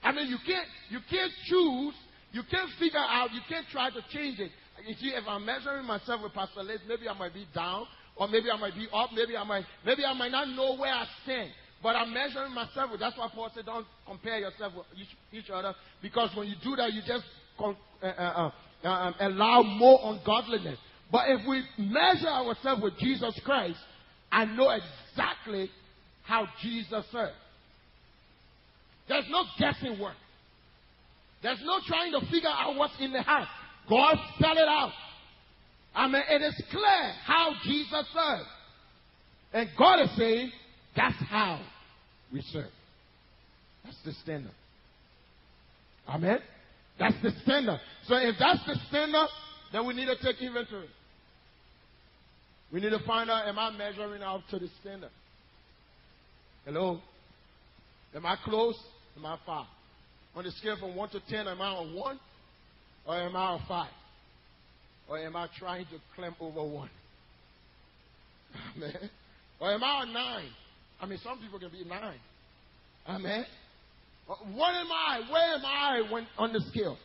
I 0.03 0.11
mean, 0.11 0.27
you 0.27 0.37
can't, 0.45 0.67
you 0.89 0.99
can't 1.09 1.31
choose, 1.45 1.93
you 2.33 2.41
can't 2.49 2.69
figure 2.79 2.99
out, 2.99 3.31
you 3.31 3.41
can't 3.47 3.65
try 3.71 3.89
to 3.89 4.01
change 4.11 4.39
it. 4.39 4.51
You 4.87 4.95
see, 4.95 5.09
if 5.09 5.23
I'm 5.27 5.45
measuring 5.45 5.85
myself 5.85 6.21
with 6.23 6.33
Pastor 6.33 6.63
Les, 6.63 6.77
maybe 6.87 7.07
I 7.07 7.13
might 7.13 7.33
be 7.33 7.47
down, 7.53 7.85
or 8.15 8.27
maybe 8.27 8.49
I 8.51 8.57
might 8.57 8.75
be 8.75 8.87
up, 8.91 9.11
maybe 9.13 9.37
I 9.37 9.43
might, 9.43 9.63
maybe 9.85 10.03
I 10.03 10.13
might 10.13 10.31
not 10.31 10.49
know 10.49 10.75
where 10.75 10.91
I 10.91 11.05
stand. 11.23 11.51
But 11.81 11.95
I'm 11.95 12.13
measuring 12.13 12.53
myself 12.53 12.91
with. 12.91 12.99
That's 12.99 13.17
why 13.17 13.29
Paul 13.33 13.51
said, 13.53 13.65
don't 13.65 13.85
compare 14.07 14.39
yourself 14.39 14.73
with 14.75 14.85
each, 14.97 15.43
each 15.43 15.49
other, 15.51 15.75
because 16.01 16.35
when 16.35 16.47
you 16.47 16.55
do 16.63 16.75
that, 16.75 16.91
you 16.91 17.01
just 17.05 17.23
uh, 17.59 17.73
uh, 18.01 18.51
uh, 18.83 18.87
um, 18.87 19.15
allow 19.19 19.61
more 19.61 19.99
ungodliness. 20.03 20.79
But 21.11 21.29
if 21.29 21.47
we 21.47 21.63
measure 21.77 22.27
ourselves 22.27 22.81
with 22.81 22.97
Jesus 22.97 23.39
Christ, 23.45 23.77
I 24.31 24.45
know 24.45 24.71
exactly 24.71 25.69
how 26.23 26.47
Jesus 26.61 27.05
served. 27.11 27.33
There's 29.07 29.25
no 29.29 29.43
guessing 29.59 29.99
work. 29.99 30.15
There's 31.43 31.61
no 31.63 31.79
trying 31.85 32.13
to 32.13 32.21
figure 32.31 32.49
out 32.49 32.75
what's 32.77 32.93
in 32.99 33.11
the 33.11 33.21
heart. 33.21 33.47
God 33.89 34.15
spelled 34.35 34.57
it 34.57 34.67
out. 34.67 34.93
I 35.93 36.07
mean, 36.07 36.23
it 36.29 36.41
is 36.41 36.63
clear 36.71 37.13
how 37.25 37.51
Jesus 37.65 38.05
served. 38.13 38.49
And 39.51 39.69
God 39.77 40.01
is 40.01 40.09
saying, 40.17 40.51
that's 40.95 41.15
how 41.29 41.61
we 42.31 42.41
serve. 42.41 42.71
That's 43.83 43.97
the 44.05 44.13
standard. 44.23 44.53
Amen? 46.07 46.39
That's 46.97 47.15
the 47.21 47.31
standard. 47.43 47.79
So 48.07 48.15
if 48.15 48.35
that's 48.39 48.65
the 48.65 48.75
standard, 48.89 49.27
then 49.71 49.85
we 49.85 49.93
need 49.93 50.05
to 50.05 50.15
take 50.23 50.41
inventory. 50.41 50.89
We 52.71 52.79
need 52.79 52.89
to 52.89 53.05
find 53.05 53.29
out, 53.29 53.47
am 53.47 53.59
I 53.59 53.69
measuring 53.71 54.23
up 54.23 54.41
to 54.49 54.59
the 54.59 54.69
standard? 54.81 55.11
Hello? 56.65 56.99
Am 58.15 58.25
I 58.25 58.37
close? 58.43 58.75
Am 59.17 59.25
I 59.25 59.37
far? 59.45 59.67
On 60.35 60.43
the 60.43 60.51
scale 60.51 60.77
from 60.79 60.95
1 60.95 61.09
to 61.09 61.19
10, 61.29 61.47
am 61.47 61.61
I 61.61 61.67
on 61.67 61.93
1? 61.93 62.19
Or 63.05 63.15
am 63.15 63.35
I 63.35 63.45
on 63.45 63.61
5? 63.67 63.89
Or 65.09 65.19
am 65.19 65.35
I 65.35 65.47
trying 65.57 65.85
to 65.85 65.99
climb 66.15 66.35
over 66.39 66.63
1? 66.63 66.89
Amen. 68.75 69.09
Or 69.59 69.71
am 69.71 69.83
I 69.83 69.87
on 69.87 70.13
9? 70.13 70.45
I 71.01 71.05
mean, 71.05 71.19
some 71.23 71.39
people 71.39 71.59
can 71.59 71.69
be 71.69 71.83
9. 71.83 72.15
Amen. 73.07 73.45
What 74.25 74.73
am 74.73 74.87
I? 74.91 75.21
Where 75.29 75.55
am 75.55 75.65
I 75.65 76.11
when 76.11 76.27
on 76.37 76.53
the 76.53 76.61
scale? 76.71 76.97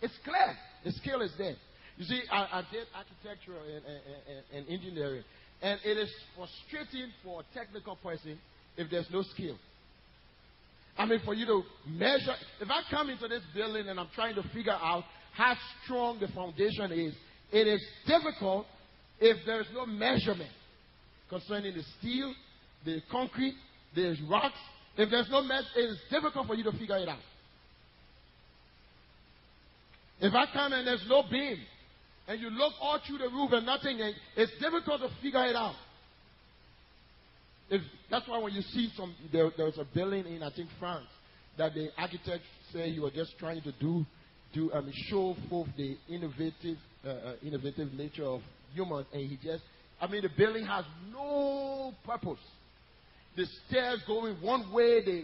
It's 0.00 0.14
clear. 0.24 0.56
The 0.84 0.92
scale 0.92 1.20
is 1.20 1.32
there. 1.36 1.56
You 1.96 2.04
see, 2.04 2.22
I, 2.30 2.60
I 2.60 2.62
did 2.72 2.86
architecture 2.94 3.56
and, 3.58 3.84
and, 3.84 4.42
and, 4.54 4.68
engineering, 4.68 5.24
and 5.60 5.78
it 5.84 5.98
is 5.98 6.10
frustrating 6.36 7.12
for 7.22 7.42
a 7.42 7.58
technical 7.58 7.96
person 7.96 8.38
if 8.76 8.90
there's 8.90 9.08
no 9.12 9.22
skill. 9.22 9.56
I 10.96 11.06
mean, 11.06 11.20
for 11.24 11.34
you 11.34 11.46
to 11.46 11.62
measure, 11.86 12.34
if 12.60 12.68
I 12.70 12.82
come 12.90 13.08
into 13.10 13.26
this 13.28 13.42
building 13.54 13.88
and 13.88 13.98
I'm 13.98 14.08
trying 14.14 14.34
to 14.34 14.42
figure 14.54 14.72
out 14.72 15.04
how 15.34 15.54
strong 15.84 16.20
the 16.20 16.28
foundation 16.28 16.92
is, 16.92 17.14
it 17.50 17.66
is 17.66 17.82
difficult 18.06 18.66
if 19.20 19.38
there's 19.46 19.66
no 19.74 19.86
measurement 19.86 20.50
concerning 21.28 21.74
the 21.74 21.82
steel, 21.98 22.34
the 22.84 23.00
concrete, 23.10 23.54
the 23.94 24.16
rocks. 24.28 24.58
If 24.96 25.10
there's 25.10 25.30
no 25.30 25.40
measurement, 25.42 25.76
it 25.76 25.80
is 25.80 25.98
difficult 26.10 26.46
for 26.46 26.54
you 26.54 26.64
to 26.64 26.72
figure 26.72 26.98
it 26.98 27.08
out. 27.08 27.18
If 30.20 30.34
I 30.34 30.44
come 30.52 30.72
and 30.72 30.86
there's 30.86 31.04
no 31.08 31.24
beam, 31.30 31.56
and 32.28 32.40
you 32.40 32.50
look 32.50 32.74
all 32.80 33.00
through 33.06 33.18
the 33.18 33.28
roof 33.28 33.50
and 33.52 33.66
nothing, 33.66 33.98
it's 34.36 34.52
difficult 34.60 35.00
to 35.00 35.08
figure 35.20 35.44
it 35.46 35.56
out. 35.56 35.74
If, 37.70 37.80
that's 38.12 38.28
why 38.28 38.38
when 38.38 38.52
you 38.52 38.60
see 38.60 38.90
some, 38.94 39.14
there, 39.32 39.50
there 39.56 39.64
was 39.64 39.78
a 39.78 39.86
building 39.94 40.26
in 40.26 40.42
I 40.42 40.50
think 40.54 40.68
France 40.78 41.06
that 41.56 41.72
the 41.72 41.88
architect 41.96 42.42
said 42.70 42.90
he 42.90 43.00
was 43.00 43.12
just 43.14 43.38
trying 43.38 43.62
to 43.62 43.72
do, 43.80 44.04
do 44.52 44.70
um, 44.72 44.92
show 45.08 45.34
forth 45.48 45.70
the 45.78 45.96
innovative, 46.10 46.76
uh, 47.06 47.08
uh, 47.08 47.34
innovative 47.42 47.90
nature 47.94 48.24
of 48.24 48.42
humans, 48.74 49.06
and 49.14 49.22
he 49.30 49.36
just, 49.36 49.62
I 49.98 50.06
mean, 50.08 50.22
the 50.22 50.28
building 50.36 50.66
has 50.66 50.84
no 51.10 51.94
purpose. 52.04 52.38
The 53.34 53.46
stairs 53.66 54.02
going 54.06 54.36
one 54.42 54.70
way, 54.74 55.02
the 55.02 55.22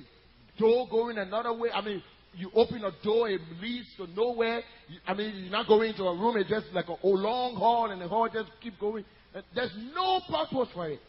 door 0.58 0.88
going 0.90 1.18
another 1.18 1.52
way. 1.52 1.68
I 1.70 1.82
mean, 1.82 2.02
you 2.34 2.50
open 2.54 2.84
a 2.84 2.92
door, 3.04 3.28
it 3.28 3.40
leads 3.60 3.88
to 3.98 4.06
nowhere. 4.06 4.62
I 5.06 5.12
mean, 5.12 5.34
you're 5.36 5.52
not 5.52 5.68
going 5.68 5.90
into 5.90 6.04
a 6.04 6.16
room, 6.16 6.38
it's 6.38 6.48
just 6.48 6.66
like 6.72 6.88
a, 6.88 6.92
a 6.92 7.06
long 7.06 7.54
hall, 7.56 7.90
and 7.90 8.00
the 8.00 8.08
hall 8.08 8.30
just 8.32 8.48
keep 8.62 8.78
going. 8.80 9.04
There's 9.54 9.74
no 9.94 10.20
purpose 10.26 10.68
for 10.72 10.88
it. 10.88 11.00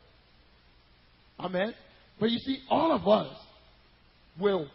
Amen. 1.40 1.74
But 2.20 2.32
you 2.32 2.40
see, 2.40 2.60
all 2.70 2.92
of 2.92 3.08
us 3.08 3.36
will 4.40 4.68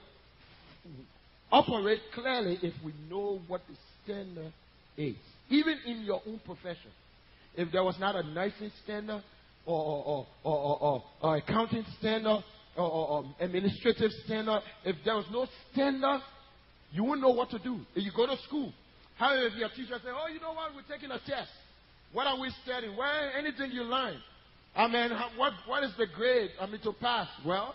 operate 1.52 2.00
clearly 2.14 2.58
if 2.62 2.74
we 2.84 2.92
know 3.08 3.40
what 3.46 3.60
the 3.68 3.76
standard 4.04 4.52
is. 4.96 5.16
Even 5.50 5.78
in 5.86 6.02
your 6.02 6.20
own 6.26 6.40
profession. 6.44 6.90
If 7.56 7.70
there 7.70 7.84
was 7.84 7.96
not 8.00 8.16
a 8.16 8.22
nursing 8.22 8.72
standard 8.82 9.22
or, 9.66 10.26
or, 10.42 10.52
or, 10.52 11.02
or, 11.20 11.36
accounting 11.36 11.84
standard 11.98 12.42
or, 12.76 13.24
administrative 13.40 14.10
standard, 14.24 14.60
if 14.84 14.96
there 15.04 15.14
was 15.14 15.26
no 15.30 15.46
standard, 15.72 16.20
you 16.92 17.04
wouldn't 17.04 17.22
know 17.22 17.30
what 17.30 17.50
to 17.50 17.58
do. 17.58 17.80
If 17.94 18.04
you 18.04 18.10
go 18.16 18.26
to 18.26 18.36
school, 18.42 18.72
how 19.16 19.32
if 19.34 19.54
your 19.54 19.68
teacher 19.68 19.96
say, 20.02 20.10
"Oh, 20.10 20.28
you 20.32 20.40
know 20.40 20.52
what? 20.52 20.74
We're 20.74 20.92
taking 20.92 21.10
a 21.10 21.20
test. 21.20 21.50
What 22.12 22.26
are 22.26 22.40
we 22.40 22.50
studying? 22.64 22.96
Where 22.96 23.36
anything 23.38 23.70
you 23.70 23.82
learn? 23.82 24.16
I 24.76 24.88
mean, 24.88 25.10
what 25.36 25.52
what 25.66 25.84
is 25.84 25.92
the 25.96 26.06
grade? 26.06 26.50
I 26.60 26.66
mean, 26.66 26.80
to 26.80 26.92
pass. 26.92 27.28
Well, 27.46 27.74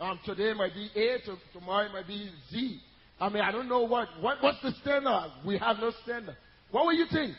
um, 0.00 0.18
today 0.24 0.52
might 0.52 0.74
be 0.74 0.90
A. 0.96 1.18
To, 1.26 1.36
tomorrow 1.52 1.92
might 1.92 2.06
be 2.06 2.30
Z. 2.50 2.80
I 3.20 3.28
mean, 3.28 3.42
I 3.42 3.52
don't 3.52 3.68
know 3.68 3.82
what 3.82 4.08
what 4.20 4.38
what's 4.42 4.60
the 4.62 4.72
standard. 4.82 5.30
We 5.46 5.58
have 5.58 5.78
no 5.78 5.92
standard. 6.02 6.36
What 6.70 6.86
will 6.86 6.94
you 6.94 7.06
think? 7.12 7.34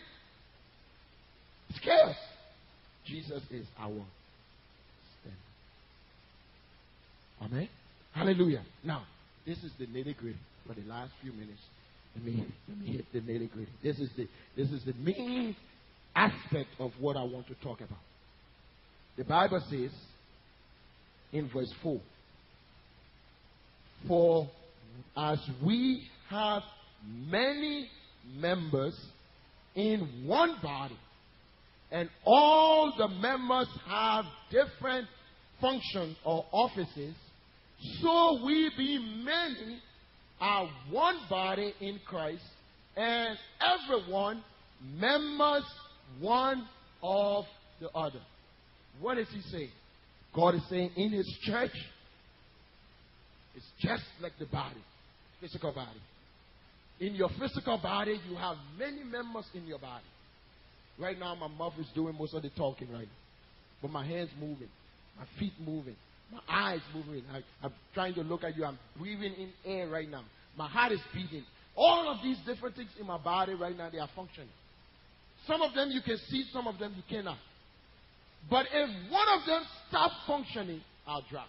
It's 1.70 1.80
chaos. 1.80 2.16
Jesus 3.06 3.42
is 3.50 3.66
our 3.80 3.90
standard. 5.20 5.40
Amen. 7.42 7.70
Hallelujah. 8.14 8.64
Now, 8.84 9.04
this 9.46 9.58
is 9.60 9.72
the 9.80 9.88
nitty 9.88 10.16
gritty 10.18 10.38
for 10.68 10.74
the 10.74 10.88
last 10.88 11.12
few 11.22 11.32
minutes. 11.32 11.60
Let 12.16 12.26
me, 12.26 12.46
let 12.68 12.78
me 12.78 12.88
hit 12.98 13.06
the 13.14 13.20
nitty 13.20 13.52
gritty. 13.52 13.72
This 13.82 14.00
is 14.00 14.10
the, 14.18 14.28
this 14.56 14.70
is 14.70 14.84
the 14.86 14.94
main 14.94 15.56
aspect 16.14 16.70
of 16.80 16.92
what 17.00 17.16
I 17.16 17.24
want 17.24 17.48
to 17.48 17.56
talk 17.56 17.80
about. 17.80 17.98
The 19.18 19.24
Bible 19.24 19.62
says 19.70 19.92
in 21.34 21.50
verse 21.50 21.72
4 21.84 22.00
For 24.08 24.50
as 25.18 25.40
we 25.64 26.08
have 26.30 26.64
many 27.06 27.90
members 28.38 28.98
in 29.76 30.24
one 30.26 30.58
body, 30.62 30.98
and 31.92 32.10
all 32.26 32.94
the 32.98 33.08
members 33.08 33.68
have 33.88 34.26
different 34.50 35.08
functions 35.60 36.16
or 36.24 36.46
offices, 36.52 37.16
so 38.02 38.44
we 38.46 38.72
be 38.78 39.24
many 39.24 39.82
are 40.40 40.70
one 40.90 41.18
body 41.30 41.74
in 41.82 42.00
Christ, 42.06 42.44
and 42.96 43.38
everyone 43.62 44.44
members 44.98 45.64
one 46.20 46.66
of 47.04 47.46
the 47.80 47.90
other. 47.92 48.22
What 49.00 49.18
is 49.18 49.28
he 49.34 49.42
saying? 49.52 49.72
God 50.34 50.56
is 50.56 50.62
saying 50.70 50.92
in 50.96 51.12
his 51.12 51.28
church, 51.44 51.72
it's 53.56 53.66
just 53.80 54.04
like 54.22 54.34
the 54.40 54.46
body, 54.46 54.82
physical 55.40 55.74
body. 55.74 56.00
In 57.00 57.16
your 57.16 57.30
physical 57.40 57.78
body, 57.78 58.20
you 58.30 58.36
have 58.36 58.56
many 58.78 59.04
members 59.04 59.46
in 59.54 59.66
your 59.66 59.80
body. 59.80 60.04
Right 61.00 61.18
now, 61.18 61.36
my 61.36 61.48
mouth 61.48 61.74
is 61.80 61.88
doing 61.96 62.16
most 62.16 62.34
of 62.34 62.44
the 62.44 62.50
talking 62.50 62.92
right 62.92 63.02
now. 63.02 63.82
But 63.82 63.92
my 63.92 64.06
hands 64.06 64.30
moving, 64.40 64.70
my 65.18 65.26
feet 65.40 65.54
moving, 65.60 65.96
my 66.32 66.40
eyes 66.48 66.82
moving. 66.94 67.24
I, 67.34 67.42
I'm 67.64 67.74
trying 67.94 68.14
to 68.16 68.22
look 68.22 68.44
at 68.44 68.56
you. 68.56 68.66
I'm 68.66 68.78
breathing 68.98 69.34
in 69.34 69.50
air 69.66 69.90
right 69.90 70.10
now. 70.10 70.24
My 70.56 70.68
heart 70.68 70.92
is 70.92 71.02
beating. 71.14 71.44
All 71.76 72.10
of 72.10 72.18
these 72.24 72.38
different 72.46 72.76
things 72.76 72.90
in 73.00 73.08
my 73.08 73.18
body 73.18 73.54
right 73.54 73.76
now, 73.76 73.90
they 73.90 74.00
are 74.00 74.10
functioning. 74.16 74.50
Some 75.48 75.62
of 75.62 75.74
them 75.74 75.90
you 75.90 76.02
can 76.02 76.18
see, 76.30 76.46
some 76.54 76.68
of 76.68 76.78
them 76.78 76.94
you 76.96 77.04
cannot. 77.10 77.38
But 78.50 78.66
if 78.72 79.12
one 79.12 79.28
of 79.40 79.46
them 79.46 79.64
stops 79.90 80.16
functioning, 80.28 80.82
I'll 81.08 81.24
drop. 81.30 81.48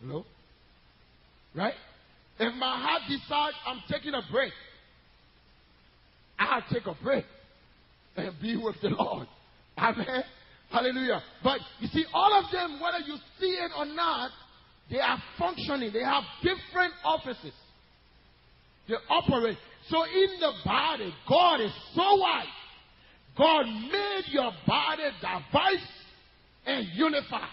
Hello? 0.00 0.24
Right? 1.54 1.74
If 2.38 2.54
my 2.54 2.78
heart 2.80 3.02
decides 3.08 3.56
I'm 3.66 3.80
taking 3.90 4.14
a 4.14 4.22
break, 4.32 4.52
I'll 6.38 6.64
take 6.72 6.86
a 6.86 6.96
break 7.02 7.24
and 8.16 8.34
be 8.40 8.56
with 8.56 8.76
the 8.80 8.88
Lord. 8.88 9.26
Amen. 9.76 10.24
Hallelujah. 10.70 11.22
But 11.42 11.58
you 11.80 11.88
see, 11.88 12.04
all 12.14 12.42
of 12.42 12.50
them, 12.50 12.80
whether 12.80 12.98
you 13.06 13.16
see 13.38 13.46
it 13.46 13.72
or 13.76 13.84
not, 13.84 14.30
they 14.90 15.00
are 15.00 15.22
functioning. 15.38 15.92
They 15.92 16.02
have 16.02 16.24
different 16.42 16.94
offices. 17.04 17.52
They 18.88 18.94
operate. 19.08 19.58
So 19.88 20.04
in 20.04 20.40
the 20.40 20.52
body, 20.64 21.14
God 21.28 21.60
is 21.60 21.72
so 21.94 22.16
wise. 22.16 22.46
God 23.36 23.66
made 23.66 24.24
your 24.28 24.52
body 24.66 25.02
diverse 25.20 25.88
and 26.66 26.86
unified. 26.94 27.48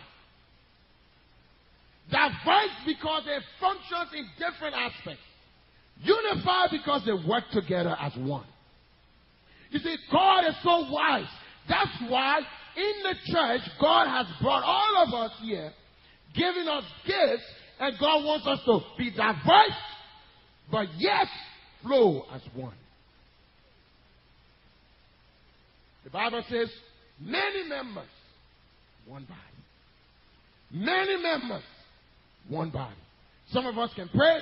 Diverse 2.12 2.72
because 2.86 3.24
it 3.28 3.44
functions 3.60 4.12
in 4.16 4.26
different 4.38 4.76
aspects. 4.76 5.24
Unified 6.02 6.70
because 6.72 7.04
they 7.06 7.28
work 7.28 7.44
together 7.52 7.96
as 8.00 8.14
one. 8.18 8.46
You 9.72 9.80
see, 9.80 9.96
God 10.12 10.48
is 10.48 10.56
so 10.64 10.90
wise. 10.90 11.28
That's 11.68 12.10
why 12.10 12.40
in 12.78 12.94
the 13.04 13.16
church, 13.26 13.62
God 13.82 14.08
has 14.08 14.28
brought 14.42 14.64
all 14.64 15.04
of 15.06 15.14
us 15.14 15.32
here, 15.42 15.72
giving 16.34 16.68
us 16.68 16.84
gifts, 17.06 17.44
and 17.80 17.98
God 18.00 18.24
wants 18.24 18.48
us 18.48 18.60
to 18.66 18.80
be 18.98 19.12
diverse, 19.12 19.78
but 20.72 20.88
yet 20.98 21.28
flow 21.84 22.24
as 22.34 22.42
one. 22.54 22.76
The 26.08 26.12
Bible 26.12 26.42
says, 26.50 26.70
many 27.20 27.68
members, 27.68 28.08
one 29.06 29.26
body. 29.26 29.42
Many 30.72 31.22
members, 31.22 31.64
one 32.48 32.70
body. 32.70 32.96
Some 33.52 33.66
of 33.66 33.78
us 33.78 33.92
can 33.94 34.08
pray 34.16 34.40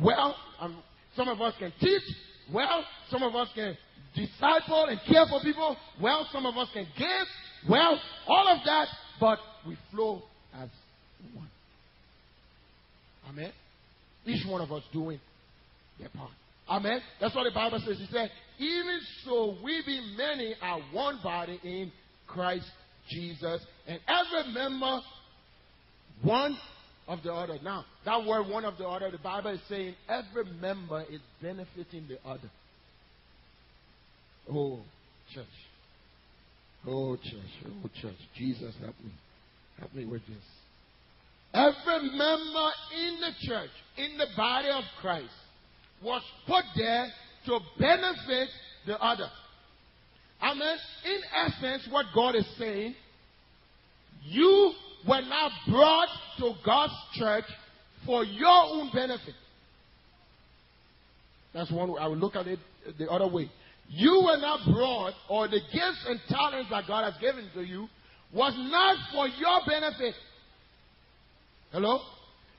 well, 0.00 0.36
um, 0.60 0.80
some 1.16 1.26
of 1.26 1.40
us 1.40 1.52
can 1.58 1.72
teach 1.80 2.02
well, 2.52 2.84
some 3.10 3.24
of 3.24 3.34
us 3.34 3.48
can 3.56 3.76
disciple 4.14 4.84
and 4.84 5.00
care 5.10 5.26
for 5.28 5.40
people 5.40 5.76
well, 6.00 6.28
some 6.30 6.46
of 6.46 6.56
us 6.56 6.68
can 6.72 6.86
give 6.96 7.68
well, 7.68 7.98
all 8.28 8.46
of 8.46 8.64
that, 8.64 8.86
but 9.18 9.40
we 9.66 9.76
flow 9.90 10.22
as 10.54 10.68
one. 11.34 11.50
Amen. 13.30 13.50
Each 14.26 14.46
one 14.46 14.60
of 14.60 14.70
us 14.70 14.84
doing 14.92 15.18
their 15.98 16.08
part. 16.10 16.30
Amen. 16.68 17.00
That's 17.20 17.34
what 17.34 17.44
the 17.44 17.54
Bible 17.54 17.80
says. 17.86 17.98
He 17.98 18.06
said, 18.10 18.30
Even 18.58 19.00
so, 19.24 19.56
we 19.62 19.82
be 19.84 20.14
many 20.16 20.54
are 20.62 20.80
one 20.92 21.20
body 21.22 21.60
in 21.62 21.92
Christ 22.26 22.70
Jesus, 23.08 23.60
and 23.86 24.00
every 24.08 24.52
member 24.52 25.00
one 26.22 26.56
of 27.06 27.22
the 27.22 27.32
other. 27.32 27.58
Now, 27.62 27.84
that 28.04 28.24
word 28.24 28.48
one 28.48 28.64
of 28.64 28.78
the 28.78 28.86
other, 28.86 29.10
the 29.10 29.18
Bible 29.18 29.50
is 29.50 29.60
saying 29.68 29.94
every 30.08 30.50
member 30.60 31.04
is 31.10 31.20
benefiting 31.42 32.08
the 32.08 32.18
other. 32.28 32.50
Oh, 34.50 34.80
church. 35.34 35.44
Oh, 36.86 37.16
church. 37.16 37.66
Oh, 37.66 37.90
church. 38.00 38.16
Jesus, 38.36 38.74
help 38.80 38.94
me. 39.04 39.10
Help 39.78 39.94
me 39.94 40.04
with 40.04 40.22
this. 40.26 40.36
Every 41.52 42.10
member 42.10 42.70
in 42.96 43.20
the 43.20 43.30
church, 43.42 43.70
in 43.96 44.18
the 44.18 44.26
body 44.36 44.68
of 44.70 44.84
Christ, 45.00 45.30
was 46.02 46.22
put 46.46 46.64
there 46.76 47.06
to 47.46 47.60
benefit 47.78 48.48
the 48.86 48.98
other. 49.02 49.28
Amen. 50.42 50.76
In 51.04 51.20
essence, 51.46 51.88
what 51.90 52.06
God 52.14 52.34
is 52.34 52.46
saying, 52.58 52.94
you 54.24 54.72
were 55.08 55.22
not 55.22 55.52
brought 55.68 56.08
to 56.38 56.52
God's 56.64 56.94
church 57.14 57.44
for 58.06 58.24
your 58.24 58.48
own 58.48 58.90
benefit. 58.92 59.34
That's 61.52 61.70
one 61.70 61.92
way. 61.92 62.00
I 62.00 62.08
will 62.08 62.16
look 62.16 62.36
at 62.36 62.46
it 62.46 62.58
the 62.98 63.10
other 63.10 63.28
way. 63.28 63.50
You 63.88 64.22
were 64.24 64.38
not 64.38 64.60
brought, 64.72 65.12
or 65.28 65.46
the 65.46 65.60
gifts 65.72 66.06
and 66.08 66.18
talents 66.28 66.70
that 66.70 66.84
God 66.86 67.04
has 67.10 67.20
given 67.20 67.48
to 67.54 67.62
you 67.62 67.86
was 68.34 68.54
not 68.56 68.96
for 69.12 69.28
your 69.28 69.60
benefit. 69.66 70.14
Hello? 71.70 72.00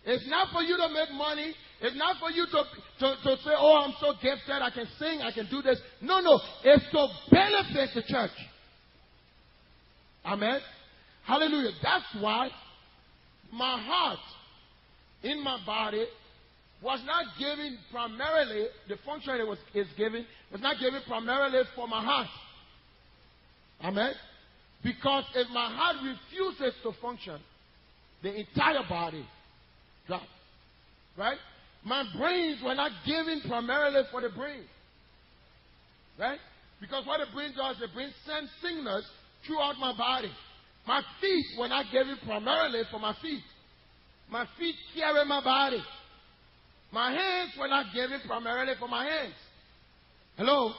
It's 0.05 0.27
not 0.29 0.51
for 0.53 0.61
you 0.61 0.77
to 0.77 0.87
make 0.89 1.11
money. 1.17 1.53
It's 1.81 1.95
not 1.95 2.17
for 2.19 2.31
you 2.31 2.45
to, 2.45 2.63
to, 2.99 3.15
to 3.23 3.43
say, 3.43 3.51
oh, 3.57 3.83
I'm 3.85 3.93
so 3.99 4.13
gifted, 4.21 4.61
I 4.61 4.69
can 4.69 4.87
sing, 4.97 5.21
I 5.21 5.31
can 5.31 5.47
do 5.49 5.61
this. 5.61 5.79
No, 6.01 6.19
no. 6.19 6.39
It's 6.63 6.85
to 6.91 7.07
benefit 7.29 7.89
the 7.95 8.03
church. 8.07 8.31
Amen. 10.25 10.59
Hallelujah. 11.25 11.71
That's 11.83 12.05
why 12.19 12.49
my 13.51 13.79
heart 13.81 14.19
in 15.23 15.43
my 15.43 15.59
body 15.65 16.05
was 16.81 17.01
not 17.05 17.25
given 17.39 17.77
primarily, 17.91 18.67
the 18.87 18.95
function 19.05 19.35
it 19.35 19.47
was 19.47 19.57
is 19.73 19.87
given 19.97 20.25
was 20.51 20.61
not 20.61 20.79
given 20.79 21.01
primarily 21.07 21.61
for 21.75 21.87
my 21.87 22.03
heart. 22.03 22.27
Amen. 23.83 24.13
Because 24.83 25.23
if 25.33 25.49
my 25.49 25.67
heart 25.73 25.97
refuses 26.03 26.73
to 26.83 26.91
function, 27.01 27.39
the 28.21 28.35
entire 28.35 28.87
body 28.87 29.25
drops. 30.07 30.25
Right? 31.17 31.37
My 31.85 32.03
brains 32.17 32.59
were 32.63 32.73
not 32.73 32.91
given 33.05 33.41
primarily 33.47 34.01
for 34.11 34.19
the 34.19 34.29
brain. 34.29 34.63
Right? 36.19 36.39
Because 36.81 37.05
what 37.05 37.19
the 37.19 37.31
brain 37.33 37.53
does, 37.55 37.77
the 37.79 37.87
brain 37.93 38.09
sends 38.25 38.49
signals 38.61 39.05
throughout 39.45 39.77
my 39.79 39.95
body. 39.95 40.31
My 40.87 41.01
feet 41.21 41.45
were 41.59 41.67
not 41.67 41.85
given 41.91 42.17
primarily 42.25 42.81
for 42.89 42.99
my 42.99 43.15
feet. 43.21 43.43
My 44.29 44.47
feet 44.57 44.75
carry 44.95 45.25
my 45.25 45.43
body. 45.43 45.81
My 46.91 47.11
hands 47.11 47.51
were 47.59 47.67
not 47.67 47.93
given 47.93 48.19
primarily 48.25 48.73
for 48.79 48.87
my 48.87 49.05
hands. 49.05 49.33
Hello? 50.37 50.73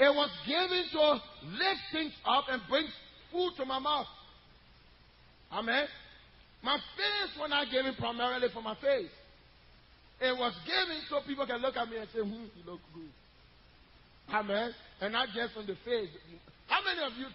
It 0.00 0.14
was 0.14 0.30
given 0.46 0.84
to 0.92 1.20
lift 1.52 1.80
things 1.92 2.12
up 2.24 2.44
and 2.50 2.62
bring 2.68 2.86
food 3.30 3.52
to 3.58 3.64
my 3.64 3.78
mouth. 3.78 4.06
Amen. 5.52 5.86
My 6.62 6.76
face 6.76 7.38
was 7.38 7.50
not 7.50 7.70
given 7.70 7.94
primarily 7.96 8.48
for 8.52 8.62
my 8.62 8.74
face. 8.76 9.10
It 10.20 10.36
was 10.38 10.54
given 10.64 11.00
so 11.10 11.20
people 11.26 11.46
can 11.46 11.60
look 11.60 11.76
at 11.76 11.88
me 11.88 11.98
and 11.98 12.08
say, 12.12 12.20
hmm, 12.20 12.48
you 12.54 12.62
look 12.66 12.80
good. 12.94 13.10
Amen. 14.32 14.70
And 15.00 15.12
not 15.12 15.28
just 15.34 15.56
on 15.56 15.66
the 15.66 15.76
face. 15.84 16.08
How 16.68 16.80
many 16.84 17.02
of 17.04 17.12
you 17.18 17.26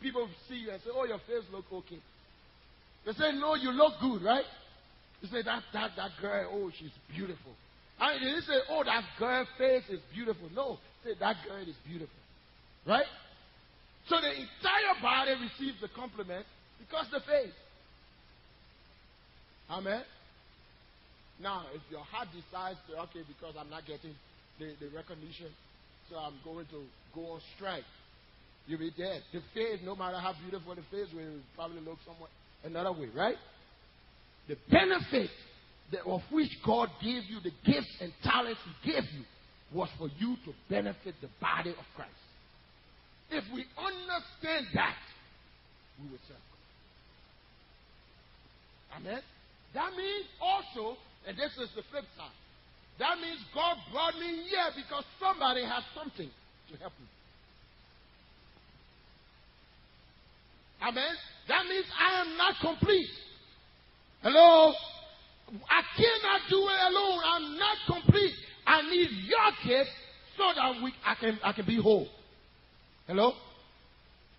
people 0.00 0.28
see 0.48 0.56
you 0.56 0.70
and 0.70 0.80
say, 0.82 0.90
oh, 0.92 1.04
your 1.04 1.18
face 1.26 1.44
look 1.52 1.64
okay? 1.72 1.98
They 3.04 3.12
say, 3.12 3.32
no, 3.32 3.54
you 3.54 3.70
look 3.70 3.94
good, 4.00 4.22
right? 4.22 4.44
You 5.22 5.28
say, 5.28 5.42
that, 5.42 5.62
that, 5.72 5.90
that 5.96 6.10
girl, 6.20 6.50
oh, 6.52 6.70
she's 6.78 6.92
beautiful. 7.14 7.52
I 7.98 8.12
mean, 8.12 8.20
they 8.20 8.30
didn't 8.30 8.44
say, 8.44 8.60
oh, 8.68 8.84
that 8.84 9.04
girl 9.18 9.46
face 9.56 9.84
is 9.88 10.00
beautiful. 10.12 10.48
No, 10.54 10.78
say, 11.04 11.12
that 11.18 11.36
girl 11.48 11.62
is 11.62 11.76
beautiful. 11.86 12.20
Right? 12.86 13.06
So 14.08 14.16
the 14.20 14.30
entire 14.30 15.02
body 15.02 15.32
receives 15.40 15.80
the 15.80 15.88
compliment 15.88 16.44
because 16.78 17.06
the 17.10 17.20
face. 17.20 17.54
Amen. 19.70 20.02
Now, 21.42 21.66
if 21.74 21.82
your 21.90 22.00
heart 22.00 22.28
decides 22.32 22.78
to, 22.88 22.96
okay, 23.08 23.20
because 23.28 23.54
I'm 23.58 23.68
not 23.68 23.86
getting 23.86 24.14
the, 24.58 24.72
the 24.80 24.88
recognition, 24.94 25.52
so 26.08 26.16
I'm 26.16 26.34
going 26.44 26.66
to 26.72 26.82
go 27.14 27.36
on 27.36 27.40
strike, 27.56 27.84
you'll 28.66 28.80
be 28.80 28.92
dead. 28.96 29.22
The 29.32 29.40
face, 29.52 29.80
no 29.84 29.94
matter 29.94 30.18
how 30.18 30.32
beautiful 30.40 30.74
the 30.74 30.86
face 30.90 31.12
will 31.14 31.40
probably 31.54 31.80
look 31.80 31.98
somewhat 32.06 32.30
another 32.64 32.92
way, 32.92 33.08
right? 33.14 33.36
The 34.48 34.56
benefit 34.70 35.30
of 36.06 36.20
which 36.30 36.50
God 36.64 36.88
gave 37.02 37.24
you, 37.28 37.40
the 37.42 37.52
gifts 37.64 37.96
and 38.00 38.12
talents 38.22 38.60
He 38.64 38.92
gave 38.92 39.04
you, 39.12 39.24
was 39.74 39.88
for 39.98 40.08
you 40.18 40.36
to 40.44 40.52
benefit 40.70 41.14
the 41.20 41.28
body 41.40 41.70
of 41.70 41.84
Christ. 41.94 42.12
If 43.30 43.44
we 43.52 43.64
understand 43.76 44.66
that, 44.74 44.96
we 46.00 46.10
will 46.10 46.18
serve 46.28 46.36
Amen. 48.96 49.20
That 49.74 49.90
means 49.96 50.26
also, 50.40 50.96
and 51.26 51.36
this 51.36 51.52
is 51.58 51.68
the 51.74 51.82
flip 51.90 52.04
side, 52.16 52.38
that 52.98 53.18
means 53.20 53.38
God 53.54 53.76
brought 53.92 54.14
me 54.14 54.46
here 54.48 54.70
because 54.74 55.04
somebody 55.20 55.62
has 55.64 55.82
something 55.94 56.30
to 56.70 56.78
help 56.78 56.92
me. 56.98 57.06
Amen. 60.82 61.14
That 61.48 61.66
means 61.68 61.86
I 61.98 62.20
am 62.20 62.36
not 62.36 62.54
complete. 62.60 63.10
Hello? 64.22 64.72
I 65.68 65.82
cannot 65.96 66.40
do 66.50 66.58
it 66.58 66.80
alone. 66.90 67.20
I'm 67.24 67.58
not 67.58 67.76
complete. 67.86 68.34
I 68.66 68.82
need 68.82 69.08
your 69.26 69.50
gift 69.66 69.90
so 70.36 70.44
that 70.54 70.82
we, 70.82 70.92
I, 71.04 71.14
can, 71.14 71.38
I 71.42 71.52
can 71.52 71.66
be 71.66 71.80
whole. 71.80 72.08
Hello? 73.06 73.32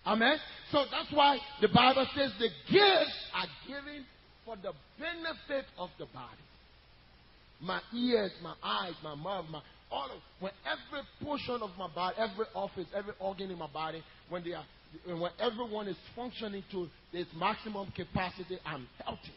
Amen? 0.06 0.36
So 0.70 0.84
that's 0.90 1.12
why 1.12 1.38
the 1.60 1.68
Bible 1.68 2.06
says 2.14 2.32
the 2.38 2.48
gifts 2.70 3.18
are 3.34 3.46
given 3.66 4.04
for 4.44 4.56
the 4.56 4.72
benefit 4.98 5.66
of 5.78 5.90
the 5.98 6.06
body. 6.06 6.47
My 7.60 7.80
ears, 7.94 8.32
my 8.42 8.54
eyes, 8.62 8.94
my 9.02 9.14
mouth, 9.14 9.46
my 9.50 9.60
all 9.90 10.04
of 10.04 10.20
when 10.40 10.52
every 10.66 11.02
portion 11.22 11.60
of 11.62 11.70
my 11.78 11.88
body, 11.88 12.16
every 12.18 12.46
office, 12.54 12.86
every 12.94 13.14
organ 13.18 13.50
in 13.50 13.58
my 13.58 13.68
body, 13.68 14.02
when 14.28 14.44
they 14.44 14.52
are 14.52 14.64
when 15.06 15.30
everyone 15.38 15.88
is 15.88 15.96
functioning 16.16 16.62
to 16.70 16.88
its 17.12 17.28
maximum 17.36 17.90
capacity, 17.94 18.58
I'm 18.64 18.86
healthy. 19.04 19.34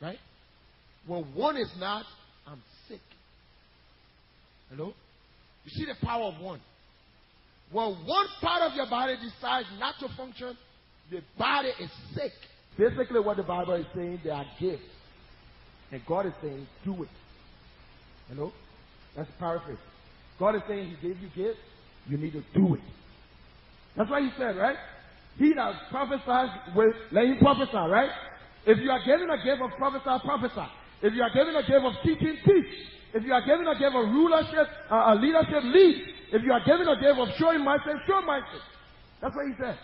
Right? 0.00 0.18
When 1.06 1.22
one 1.34 1.56
is 1.56 1.72
not, 1.78 2.04
I'm 2.46 2.60
sick. 2.88 3.00
Hello? 4.70 4.92
You 5.64 5.70
see 5.70 5.84
the 5.84 5.94
power 6.04 6.24
of 6.24 6.40
one. 6.40 6.60
When 7.70 7.84
one 8.06 8.26
part 8.40 8.62
of 8.62 8.74
your 8.74 8.88
body 8.90 9.14
decides 9.16 9.68
not 9.78 9.94
to 10.00 10.08
function, 10.16 10.56
the 11.10 11.20
body 11.38 11.70
is 11.80 11.90
sick. 12.14 12.32
Basically, 12.76 13.20
what 13.20 13.36
the 13.36 13.42
Bible 13.42 13.74
is 13.74 13.86
saying, 13.94 14.20
they 14.24 14.30
are 14.30 14.46
gifts. 14.58 14.82
And 15.92 16.04
God 16.06 16.26
is 16.26 16.32
saying, 16.42 16.66
do 16.84 17.02
it. 17.02 17.08
Hello? 18.28 18.50
That's 19.14 19.28
paraphrase. 19.38 19.78
God 20.38 20.56
is 20.56 20.62
saying 20.66 20.88
He 20.88 21.08
gave 21.08 21.20
you 21.20 21.28
gifts, 21.36 21.60
you 22.08 22.16
need 22.16 22.32
to 22.32 22.42
do 22.54 22.74
it. 22.74 22.80
That's 23.96 24.10
what 24.10 24.22
He 24.22 24.30
said, 24.38 24.56
right? 24.56 24.76
He 25.38 25.52
that 25.54 25.74
prophesies, 25.90 26.50
let 27.10 27.24
him 27.24 27.38
prophesy, 27.38 27.76
right? 27.76 28.10
If 28.66 28.78
you 28.78 28.90
are 28.90 29.04
given 29.04 29.30
a 29.30 29.36
gift 29.42 29.62
of 29.62 29.70
prophesy, 29.76 30.24
prophesy. 30.24 30.68
If 31.02 31.14
you 31.14 31.22
are 31.22 31.30
given 31.32 31.56
a 31.56 31.62
gift 31.62 31.84
of 31.84 31.94
teaching, 32.04 32.36
teach. 32.44 32.66
If 33.14 33.24
you 33.24 33.32
are 33.32 33.44
given 33.44 33.66
a 33.66 33.74
gift 33.78 33.96
of 33.96 34.08
rulership, 34.08 34.68
uh, 34.90 35.12
a 35.12 35.14
leadership, 35.14 35.64
lead. 35.64 36.04
If 36.32 36.42
you 36.42 36.52
are 36.52 36.64
given 36.64 36.86
a 36.86 37.00
gift 37.00 37.18
of 37.18 37.28
showing 37.38 37.64
myself, 37.64 37.96
show 38.06 38.20
myself. 38.22 38.62
That's 39.20 39.34
what 39.34 39.46
he 39.46 39.54
said. 39.60 39.78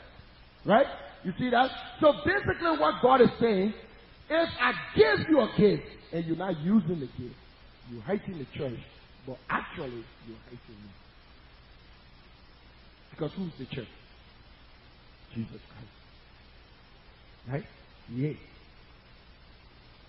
Right? 0.64 0.86
You 1.24 1.32
see 1.38 1.50
that? 1.50 1.70
So 2.00 2.12
basically 2.24 2.78
what 2.78 3.02
God 3.02 3.20
is 3.20 3.30
saying, 3.40 3.74
if 4.30 4.48
I 4.60 4.72
give 4.94 5.28
you 5.28 5.40
a 5.40 5.48
gift 5.56 5.82
and 6.12 6.24
you're 6.24 6.36
not 6.36 6.58
using 6.60 7.00
the 7.00 7.06
gift, 7.06 7.36
you're 7.90 8.02
hating 8.02 8.38
the 8.38 8.46
church, 8.58 8.78
but 9.26 9.38
actually 9.48 10.04
you're 10.26 10.36
hating 10.46 10.82
me. 10.82 10.90
Because 13.10 13.32
who's 13.36 13.52
the 13.58 13.66
church? 13.74 13.88
Jesus 15.34 15.60
Christ. 15.70 15.92
Right? 17.50 17.64
Yeah. 18.14 18.32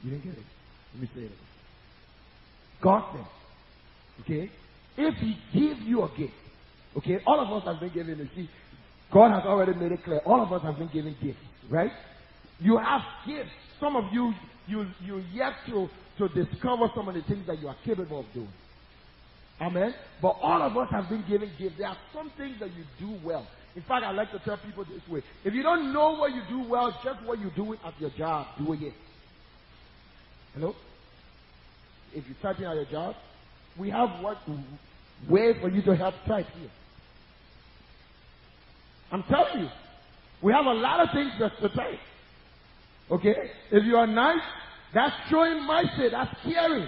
You 0.04 0.10
didn't 0.12 0.24
get 0.24 0.34
it. 0.34 0.44
Let 0.94 1.02
me 1.02 1.10
say 1.14 1.22
it. 1.22 1.26
Again. 1.26 1.38
God 2.82 3.04
said, 3.14 3.26
okay, 4.22 4.52
if 4.98 5.16
He 5.16 5.38
gives 5.54 5.82
you 5.82 6.04
a 6.04 6.10
gift, 6.18 6.34
okay, 6.98 7.20
all 7.26 7.40
of 7.40 7.52
us 7.52 7.68
have 7.68 7.80
been 7.80 7.94
given, 7.94 8.18
you 8.18 8.30
see, 8.36 8.50
God 9.12 9.32
has 9.34 9.44
already 9.46 9.74
made 9.74 9.92
it 9.92 10.04
clear. 10.04 10.20
All 10.20 10.42
of 10.42 10.54
us 10.54 10.62
have 10.62 10.78
been 10.78 10.90
given 10.94 11.16
gifts, 11.22 11.40
right? 11.70 11.92
You 12.60 12.78
have 12.78 13.02
gifts. 13.28 13.50
Some 13.80 13.96
of 13.96 14.06
you, 14.14 14.34
you, 14.70 14.86
you 15.04 15.24
yet 15.34 15.54
to, 15.68 15.90
to 16.18 16.28
discover 16.30 16.90
some 16.96 17.08
of 17.08 17.16
the 17.16 17.22
things 17.24 17.46
that 17.48 17.60
you 17.60 17.68
are 17.68 17.76
capable 17.84 18.22
of 18.22 18.34
doing. 18.34 18.54
Amen. 19.62 19.94
But 20.22 20.38
all 20.42 20.62
of 20.62 20.78
us 20.78 20.90
have 20.92 21.10
been 21.10 21.24
given 21.28 21.52
gifts. 21.58 21.76
There 21.78 21.88
are 21.88 21.98
some 22.14 22.32
things 22.38 22.60
that 22.60 22.70
you 22.76 22.84
do 23.00 23.20
well. 23.24 23.46
In 23.76 23.82
fact, 23.84 24.06
I 24.06 24.12
like 24.12 24.32
to 24.32 24.40
tell 24.40 24.58
people 24.58 24.86
this 24.86 25.08
way. 25.10 25.22
If 25.44 25.54
you 25.54 25.64
don't 25.64 25.94
know 25.94 26.16
what 26.16 26.34
you 26.34 26.42
do 26.50 26.68
well, 26.68 26.98
just 27.04 27.22
what 27.24 27.40
you 27.40 27.52
do 27.56 27.74
at 27.74 28.00
your 28.00 28.10
job, 28.12 28.48
do 28.58 28.74
it. 28.74 28.94
Hello? 30.54 30.76
If 32.14 32.26
you're 32.28 32.38
typing 32.42 32.66
at 32.66 32.76
your 32.76 32.86
job, 32.86 33.16
we 33.78 33.90
have 33.90 34.22
what 34.22 34.38
way 35.28 35.60
for 35.60 35.70
you 35.70 35.82
to 35.84 35.96
help 35.96 36.16
type 36.26 36.48
here. 36.60 36.70
I'm 39.12 39.24
telling 39.24 39.64
you, 39.64 39.70
we 40.42 40.54
have 40.54 40.66
a 40.66 40.74
lot 40.74 41.02
of 41.02 41.12
things 41.12 41.32
just 41.38 41.60
to 41.62 41.70
type. 41.70 42.00
Okay? 43.12 43.52
If 43.72 43.84
you 43.86 43.98
are 43.98 44.08
nice, 44.08 44.42
that's 44.94 45.16
showing 45.30 45.66
mercy, 45.66 46.10
that's 46.10 46.36
caring. 46.44 46.88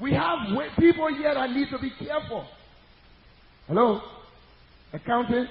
We 0.00 0.12
have 0.12 0.38
people 0.78 1.08
here 1.08 1.34
that 1.34 1.50
need 1.50 1.70
to 1.70 1.78
be 1.78 1.90
careful. 1.90 2.46
Hello? 3.66 4.02
Accounting, 4.92 5.48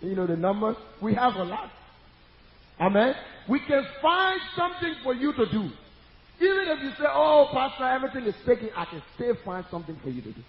you 0.00 0.14
know 0.14 0.26
the 0.26 0.36
numbers. 0.36 0.76
We 1.02 1.14
have 1.14 1.34
a 1.34 1.44
lot. 1.44 1.70
Amen. 2.80 3.14
We 3.48 3.60
can 3.60 3.86
find 4.00 4.40
something 4.56 4.94
for 5.02 5.14
you 5.14 5.32
to 5.32 5.46
do. 5.46 5.70
Even 6.40 6.68
if 6.68 6.82
you 6.82 6.90
say, 6.98 7.06
oh, 7.08 7.48
Pastor, 7.52 7.84
everything 7.84 8.24
is 8.24 8.34
taken, 8.46 8.70
I 8.74 8.84
can 8.86 9.02
still 9.14 9.36
find 9.44 9.64
something 9.70 9.96
for 10.02 10.08
you 10.08 10.22
to 10.22 10.32
do. 10.32 10.42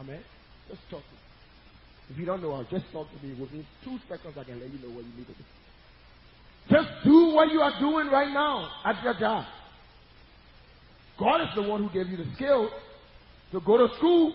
Amen. 0.00 0.20
Just 0.68 0.80
talk 0.90 1.02
to 1.02 1.12
me. 1.12 1.18
If 2.10 2.18
you 2.18 2.26
don't 2.26 2.42
know 2.42 2.56
how, 2.56 2.64
just 2.64 2.90
talk 2.92 3.06
to 3.08 3.26
me. 3.26 3.34
Within 3.40 3.64
two 3.84 3.98
seconds, 4.08 4.36
I 4.38 4.44
can 4.44 4.58
let 4.58 4.72
you 4.72 4.78
know 4.80 4.94
what 4.94 5.04
you 5.04 5.12
need 5.16 5.26
to 5.26 5.32
do. 5.32 5.44
Just 6.68 6.88
do 7.04 7.34
what 7.34 7.50
you 7.52 7.60
are 7.60 7.78
doing 7.80 8.08
right 8.08 8.32
now 8.32 8.68
at 8.84 9.02
your 9.02 9.14
job. 9.14 9.44
God 11.18 11.42
is 11.42 11.48
the 11.54 11.62
one 11.62 11.86
who 11.86 11.90
gave 11.90 12.10
you 12.10 12.16
the 12.16 12.32
skill 12.34 12.70
to 13.52 13.60
go 13.60 13.76
to 13.86 13.94
school 13.96 14.34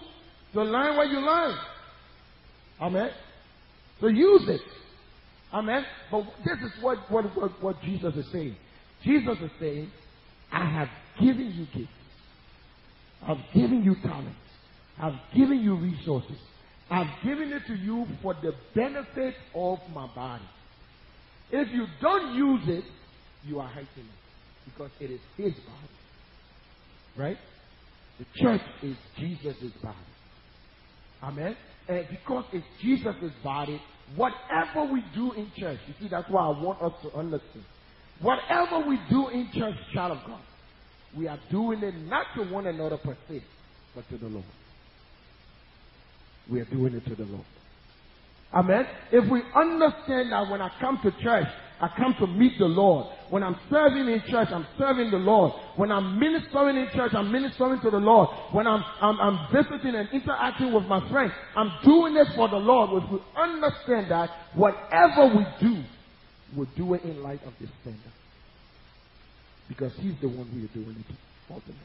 to 0.54 0.64
learn 0.64 0.96
what 0.98 1.10
you 1.10 1.20
learn. 1.20 1.58
Amen. 2.82 3.12
So 4.00 4.08
use 4.08 4.48
it. 4.48 4.62
Amen. 5.54 5.86
But 6.12 6.26
this 6.44 6.58
is 6.60 6.72
what, 6.82 7.00
what, 7.10 7.26
what, 7.36 7.64
what 7.64 7.82
Jesus 7.82 8.14
is 8.16 8.26
saying. 8.32 8.56
Jesus 9.04 9.38
is 9.40 9.52
saying, 9.60 9.90
I 10.52 10.66
have 10.66 10.90
given 11.20 11.52
you 11.54 11.66
gifts. 11.74 11.92
I've 13.26 13.54
given 13.54 13.84
you 13.84 13.96
talents. 14.02 14.38
I've 15.02 15.20
given 15.36 15.60
you 15.62 15.76
resources. 15.76 16.38
I've 16.90 17.10
given 17.24 17.52
it 17.52 17.64
to 17.68 17.76
you 17.76 18.06
for 18.22 18.36
the 18.36 18.54
benefit 18.76 19.36
of 19.56 19.80
my 19.94 20.08
body. 20.14 20.44
If 21.52 21.72
you 21.74 21.86
don't 22.02 22.36
use 22.36 22.62
it, 22.68 22.84
you 23.46 23.60
are 23.60 23.68
hurting 23.68 23.88
it 23.98 24.66
because 24.66 24.92
it 25.00 25.12
is 25.12 25.22
his 25.38 25.54
body. 25.54 25.90
Right? 27.18 27.38
The 28.20 28.26
church 28.42 28.62
is 28.82 28.96
Jesus' 29.18 29.72
body. 29.82 29.96
Amen? 31.24 31.56
And 31.88 32.06
because 32.10 32.46
it's 32.52 32.66
Jesus' 32.82 33.32
body, 33.44 33.82
whatever 34.16 34.92
we 34.92 35.04
do 35.14 35.34
in 35.34 35.52
church, 35.58 35.80
you 35.88 35.94
see, 36.00 36.08
that's 36.10 36.30
why 36.30 36.46
I 36.46 36.60
want 36.60 36.82
us 36.82 36.94
to 37.04 37.18
understand. 37.18 37.66
Whatever 38.22 38.88
we 38.88 39.00
do 39.10 39.30
in 39.30 39.50
church, 39.54 39.76
child 39.94 40.18
of 40.18 40.26
God, 40.26 40.42
we 41.16 41.28
are 41.28 41.40
doing 41.52 41.84
it 41.84 41.96
not 42.08 42.26
to 42.36 42.44
one 42.44 42.68
another 42.68 42.98
per 42.98 43.16
se, 43.30 43.44
but 43.94 44.08
to 44.10 44.18
the 44.18 44.28
Lord. 44.28 44.46
We 46.50 46.60
are 46.60 46.66
doing 46.66 46.94
it 46.94 47.06
to 47.06 47.16
the 47.16 47.26
Lord. 47.26 47.46
Amen. 48.56 48.88
If 49.12 49.30
we 49.30 49.42
understand 49.54 50.32
that 50.32 50.50
when 50.50 50.62
I 50.62 50.70
come 50.80 51.00
to 51.04 51.12
church, 51.22 51.48
I 51.82 51.90
come 51.98 52.16
to 52.20 52.28
meet 52.28 52.58
the 52.58 52.66
Lord. 52.66 53.08
When 53.30 53.44
I'm 53.44 53.58
serving 53.70 54.08
in 54.08 54.22
church, 54.30 54.48
I'm 54.50 54.66
serving 54.78 55.12
the 55.12 55.18
Lord. 55.18 55.52
When 55.76 55.92
I'm 55.92 56.18
ministering 56.18 56.78
in 56.78 56.88
church, 56.96 57.12
I'm 57.14 57.32
ministering 57.34 57.82
to 57.82 57.92
the 57.92 57.98
Lord. 57.98 58.30
When 58.54 58.66
I'm, 58.66 58.82
I'm, 59.02 59.20
I'm 59.20 59.54
visiting 59.54 59.94
and 59.94 60.08
interacting 60.14 60.72
with 60.72 60.86
my 60.86 61.08
friends, 61.10 61.34
I'm 61.56 61.70
doing 61.84 62.16
it 62.16 62.28
for 62.36 62.48
the 62.48 62.56
Lord. 62.56 63.04
If 63.04 63.12
we 63.12 63.20
understand 63.36 64.10
that 64.10 64.30
whatever 64.54 65.36
we 65.36 65.46
do, 65.60 65.84
we 66.56 66.66
do 66.78 66.94
it 66.94 67.04
in 67.04 67.22
light 67.22 67.44
of 67.46 67.54
this 67.60 67.70
standard. 67.82 68.14
Because 69.68 69.92
He's 70.00 70.16
the 70.22 70.30
one 70.30 70.48
who 70.48 70.64
is 70.64 70.70
doing 70.72 70.96
it 70.98 71.16
ultimately. 71.50 71.76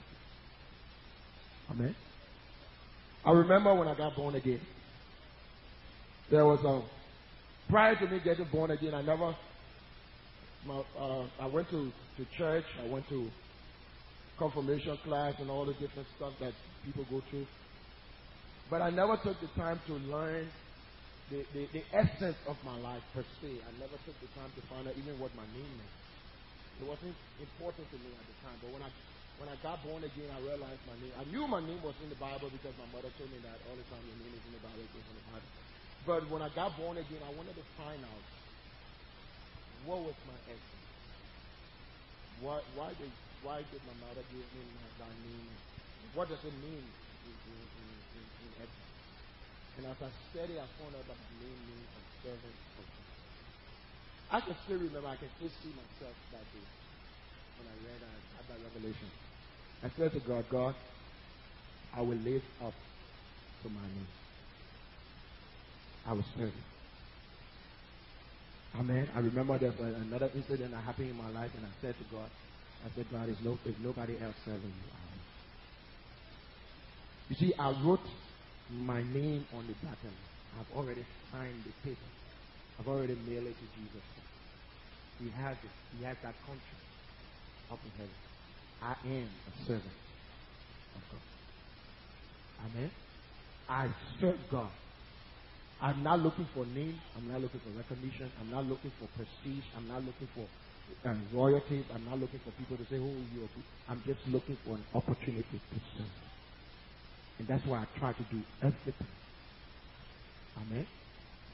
Amen. 1.72 1.96
I 3.24 3.33
remember 3.33 3.74
when 3.74 3.88
I 3.88 3.96
got 3.96 4.14
born 4.14 4.37
again. 4.37 4.61
There 6.31 6.47
was 6.47 6.61
a 6.64 6.83
prior 7.71 7.97
to 7.97 8.07
me 8.07 8.21
getting 8.23 8.47
born 8.47 8.71
again, 8.71 8.95
I 8.95 9.03
never 9.03 9.35
my, 10.66 10.83
uh, 10.99 11.25
I 11.40 11.47
went 11.47 11.71
to, 11.71 11.90
to 12.16 12.25
church, 12.37 12.64
I 12.85 12.87
went 12.87 13.09
to 13.09 13.29
confirmation 14.38 14.97
class 15.05 15.35
and 15.40 15.51
all 15.51 15.64
the 15.64 15.75
different 15.75 16.09
stuff 16.16 16.33
that 16.40 16.53
people 16.85 17.05
go 17.11 17.23
through. 17.31 17.47
But 18.69 18.83
I 18.83 18.90
never 18.90 19.16
took 19.16 19.40
the 19.40 19.49
time 19.57 19.81
to 19.87 19.95
learn 20.09 20.49
the, 21.31 21.45
the, 21.55 21.66
the 21.73 21.83
essence 21.93 22.37
of 22.47 22.57
my 22.64 22.77
life 22.79 23.03
per 23.14 23.25
se. 23.40 23.51
I 23.51 23.73
never 23.81 23.97
took 24.07 24.16
the 24.21 24.31
time 24.38 24.51
to 24.55 24.62
find 24.69 24.87
out 24.87 24.95
even 24.97 25.19
what 25.19 25.35
my 25.35 25.47
name 25.57 25.73
meant. 25.77 25.95
It 26.81 26.87
wasn't 26.87 27.16
important 27.40 27.85
to 27.90 27.97
me 27.99 28.09
at 28.14 28.27
the 28.27 28.37
time. 28.47 28.57
But 28.62 28.73
when 28.73 28.83
I 28.83 28.90
when 29.40 29.49
I 29.49 29.57
got 29.64 29.81
born 29.81 30.05
again, 30.05 30.29
I 30.29 30.40
realized 30.45 30.85
my 30.85 30.97
name. 31.01 31.16
I 31.16 31.25
knew 31.33 31.49
my 31.49 31.64
name 31.64 31.81
was 31.81 31.97
in 32.05 32.12
the 32.12 32.21
Bible 32.21 32.53
because 32.53 32.77
my 32.77 32.85
mother 32.93 33.09
told 33.16 33.33
me 33.33 33.40
that 33.40 33.57
all 33.64 33.77
the 33.77 33.87
time. 33.88 34.05
Your 34.05 34.21
name 34.21 34.37
is 34.37 34.45
in 34.45 34.53
the 34.53 34.61
Bible, 34.61 34.85
it's 34.85 34.93
in 34.93 35.16
the 35.16 35.27
Bible. 35.33 35.49
But 36.07 36.31
when 36.31 36.43
I 36.43 36.49
got 36.55 36.77
born 36.77 36.99
again, 36.99 37.23
I 37.25 37.31
wanted 37.31 37.57
to 37.57 37.65
find 37.77 38.05
out 38.05 38.25
what 39.85 40.01
was 40.05 40.17
my 40.27 40.37
essence. 40.49 40.89
why, 42.41 42.61
why, 42.75 42.95
did, 42.97 43.13
why 43.43 43.61
did 43.71 43.83
my 43.85 43.97
mother 44.09 44.23
give 44.33 44.47
me 44.57 44.65
my, 44.77 45.07
my 45.07 45.13
name? 45.23 45.51
What 46.15 46.29
does 46.29 46.41
it 46.45 46.55
mean 46.65 46.85
in, 47.27 47.35
in, 47.47 47.63
in, 47.77 47.89
in, 48.17 48.49
in 48.49 48.69
And 49.79 49.87
as 49.87 49.97
I 50.01 50.11
studied, 50.33 50.59
I 50.59 50.67
found 50.81 50.97
out 50.97 51.07
that 51.09 51.19
my 51.21 51.33
name 51.41 51.61
means 51.69 51.89
a 51.97 52.03
servant 52.25 52.57
of. 52.79 52.85
I 54.31 54.41
can 54.41 54.57
still 54.65 54.79
remember, 54.79 55.09
I 55.09 55.17
can 55.17 55.31
still 55.37 55.51
see 55.63 55.73
myself 55.75 56.17
that 56.33 56.47
day 56.55 56.67
when 57.59 57.69
I 57.69 57.77
read 57.85 58.01
I 58.03 58.15
had 58.39 58.47
that 58.49 58.61
revelation. 58.63 59.11
I 59.83 59.91
said 59.97 60.13
to 60.13 60.21
God, 60.21 60.45
God, 60.51 60.75
I 61.93 62.03
will 62.03 62.19
live 62.19 62.43
up 62.63 62.75
to 63.63 63.69
my 63.71 63.89
name. 63.89 64.19
I 66.07 66.13
was 66.13 66.25
serve 66.37 66.53
you. 66.55 66.71
Amen. 68.81 69.09
I 69.15 69.19
remember 69.19 69.59
there 69.59 69.73
was 69.73 69.95
another 70.07 70.31
incident 70.35 70.71
that 70.71 70.85
happened 70.85 71.11
in 71.11 71.17
my 71.17 71.31
life, 71.31 71.51
and 71.57 71.65
I 71.67 71.71
said 71.83 71.95
to 71.99 72.05
God, 72.15 72.31
I 72.85 72.89
said, 72.95 73.07
God, 73.11 73.29
if, 73.29 73.37
no, 73.45 73.59
if 73.65 73.79
nobody 73.81 74.15
else 74.23 74.37
serving 74.45 74.63
you. 74.63 74.91
You 77.31 77.37
see, 77.37 77.55
I 77.59 77.71
wrote 77.85 78.01
my 78.73 79.03
name 79.03 79.47
on 79.55 79.67
the 79.67 79.75
button. 79.87 80.15
I've 80.59 80.77
already 80.77 81.05
signed 81.31 81.63
the 81.65 81.89
paper. 81.89 82.11
I've 82.79 82.89
already 82.89 83.15
mailed 83.15 83.47
it 83.47 83.55
to 83.55 83.67
Jesus. 83.79 84.03
He 85.21 85.31
has 85.31 85.57
it. 85.63 85.71
He 85.97 86.05
has 86.05 86.17
that 86.23 86.35
contract 86.47 86.91
up 87.71 87.79
in 87.85 87.91
heaven. 87.93 88.19
I 88.83 88.95
am 89.07 89.29
a 89.47 89.67
servant 89.67 89.95
of 90.97 91.03
God. 91.13 91.21
Amen. 92.67 92.91
I 93.69 93.89
serve 94.21 94.39
God. 94.51 94.71
I'm 95.81 96.03
not 96.03 96.21
looking 96.21 96.49
for 96.55 96.66
name. 96.66 97.03
I'm 97.16 97.29
not 97.29 97.40
looking 97.40 97.61
for 97.61 97.71
recognition. 97.71 98.33
I'm 98.40 98.51
not 98.51 98.66
looking 98.66 98.93
for 98.99 99.09
prestige. 99.16 99.64
I'm 99.77 99.88
not 99.88 100.05
looking 100.05 100.29
for 100.35 100.49
um. 101.05 101.29
I'm 101.95 102.05
not 102.05 102.19
looking 102.21 102.40
for 102.45 102.53
people 102.53 102.77
to 102.79 102.85
say, 102.90 102.97
oh, 102.99 103.25
you're. 103.33 103.51
I'm 103.88 104.03
just 104.07 104.21
looking 104.29 104.59
for 104.64 104.77
an 104.77 104.85
opportunity 104.95 105.61
to 105.73 105.81
serve. 105.97 106.07
And 107.38 107.49
that's 107.49 107.64
why 107.66 107.83
I 107.85 107.99
try 107.99 108.12
to 108.12 108.25
do 108.31 108.45
everything. 108.62 109.09
Amen. 110.59 110.88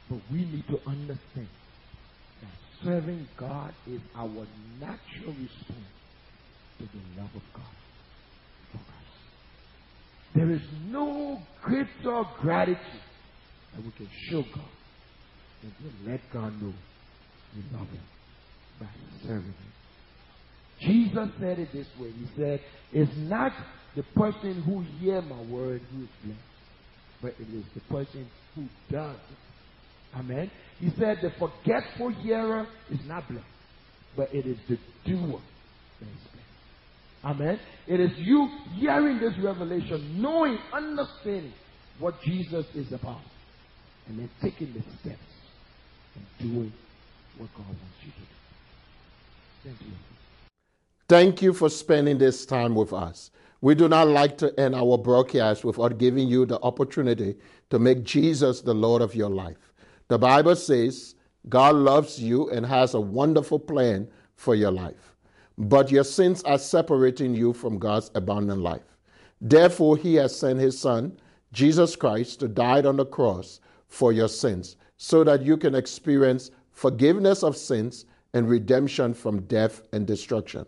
But 0.09 0.21
we 0.31 0.45
need 0.47 0.67
to 0.69 0.79
understand 0.89 1.51
that 2.43 2.55
serving 2.85 3.29
God 3.39 3.75
is 3.87 4.01
our 4.17 4.49
natural 4.81 5.35
response 5.35 5.95
to 6.81 6.87
the 6.93 7.03
love 7.21 7.31
of 7.37 7.43
God 7.55 7.77
for 8.73 8.79
us. 8.81 9.07
There 10.35 10.53
is 10.53 10.63
no 10.73 11.47
greater 11.65 12.25
gratitude 12.41 13.06
that 13.77 13.85
we 13.85 13.93
can 13.93 14.09
show 14.31 14.43
God 14.43 14.65
than 15.63 15.71
to 15.71 16.11
let 16.11 16.21
God 16.33 16.61
know 16.63 16.73
we 17.55 17.63
love 17.77 17.89
Him 17.89 18.03
by 18.81 18.87
serving 19.23 19.45
Him. 19.45 19.73
Jesus 20.81 21.29
said 21.41 21.59
it 21.59 21.73
this 21.73 21.87
way. 21.99 22.11
He 22.11 22.27
said, 22.37 22.61
It's 22.93 23.13
not 23.17 23.53
the 23.95 24.03
person 24.15 24.63
who 24.63 24.83
hear 24.99 25.23
my 25.23 25.41
word 25.43 25.81
who 25.93 26.03
is 26.03 26.09
blessed, 26.25 26.41
but 27.23 27.35
it 27.41 27.55
is 27.55 27.65
the 27.75 27.81
person 27.93 28.29
who 28.55 28.65
does 28.91 29.17
it. 29.17 30.19
Amen. 30.19 30.51
He 30.79 30.91
said 30.99 31.19
the 31.23 31.33
forgetful 31.39 32.11
hearer 32.23 32.67
is 32.91 33.01
not 33.07 33.29
blessed, 33.29 33.47
but 34.17 34.35
it 34.35 34.47
is 34.47 34.59
the 34.69 34.79
doer 35.07 35.41
that 36.01 36.07
is 36.07 36.23
blessed. 36.33 36.47
Amen. 37.25 37.61
It 37.87 38.01
is 38.01 38.11
you 38.19 38.49
hearing 38.75 39.19
this 39.19 39.33
revelation, 39.43 40.21
knowing, 40.21 40.59
understanding 40.73 41.53
what 41.99 42.21
Jesus 42.23 42.67
is 42.75 42.93
about, 42.93 43.21
and 44.09 44.19
then 44.19 44.31
taking 44.41 44.73
the 44.73 44.81
steps 45.01 45.19
and 46.15 46.53
doing 46.53 46.73
what 47.39 47.53
God 47.55 47.67
wants 47.67 47.81
you 48.05 48.13
to 48.13 48.19
do. 48.19 48.27
Thank 49.65 49.81
you. 49.81 49.97
Thank 51.09 51.43
you 51.43 51.53
for 51.53 51.69
spending 51.69 52.19
this 52.19 52.47
time 52.47 52.75
with 52.75 52.93
us. 52.93 53.31
We 53.61 53.75
do 53.75 53.89
not 53.89 54.09
like 54.09 54.37
to 54.39 54.59
end 54.61 54.75
our 54.75 54.99
broadcast 54.99 55.65
without 55.65 55.99
giving 55.99 56.29
you 56.29 56.47
the 56.47 56.61
opportunity 56.63 57.37
to 57.71 57.79
make 57.79 58.05
Jesus 58.05 58.61
the 58.61 58.75
Lord 58.75 59.03
of 59.03 59.15
your 59.15 59.31
life. 59.31 59.73
The 60.09 60.19
Bible 60.19 60.57
says 60.57 61.15
God 61.49 61.75
loves 61.75 62.21
you 62.21 62.51
and 62.51 62.67
has 62.67 62.95
a 62.95 63.01
wonderful 63.01 63.59
plan 63.59 64.09
for 64.35 64.55
your 64.55 64.71
life 64.71 65.17
but 65.59 65.91
your 65.91 66.05
sins 66.05 66.43
are 66.43 66.59
separating 66.59 67.35
you 67.35 67.53
from 67.53 67.79
God's 67.79 68.11
abundant 68.15 68.61
life. 68.61 68.97
Therefore, 69.41 69.97
He 69.97 70.15
has 70.17 70.39
sent 70.39 70.61
His 70.61 70.79
Son, 70.79 71.19
Jesus 71.53 71.97
Christ, 71.97 72.41
to 72.41 72.49
die 72.49 72.83
on 72.83 72.97
the 72.97 73.07
cross 73.07 73.61
for 73.89 74.13
your 74.13 74.29
sins, 74.29 74.77
so 74.97 75.25
that 75.25 75.43
you 75.43 75.57
can 75.57 75.75
experience 75.75 76.51
forgiveness 76.71 77.43
of 77.43 77.57
sins 77.57 78.07
and 78.35 78.49
redemption 78.49 79.15
from 79.15 79.43
death 79.43 79.83
and 79.93 80.07
destruction. 80.07 80.67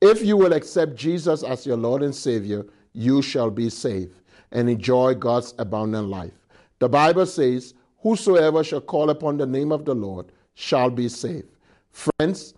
If 0.00 0.24
you 0.24 0.36
will 0.36 0.52
accept 0.52 0.96
Jesus 0.96 1.42
as 1.42 1.66
your 1.66 1.76
Lord 1.76 2.02
and 2.02 2.14
Savior, 2.14 2.66
you 2.92 3.22
shall 3.22 3.50
be 3.50 3.70
saved 3.70 4.20
and 4.52 4.68
enjoy 4.68 5.14
God's 5.14 5.54
abundant 5.58 6.08
life. 6.08 6.32
The 6.78 6.88
Bible 6.88 7.26
says, 7.26 7.74
Whosoever 7.98 8.62
shall 8.62 8.80
call 8.80 9.10
upon 9.10 9.38
the 9.38 9.46
name 9.46 9.72
of 9.72 9.84
the 9.84 9.94
Lord 9.94 10.26
shall 10.54 10.90
be 10.90 11.08
saved. 11.08 11.48
Friends, 11.90 12.54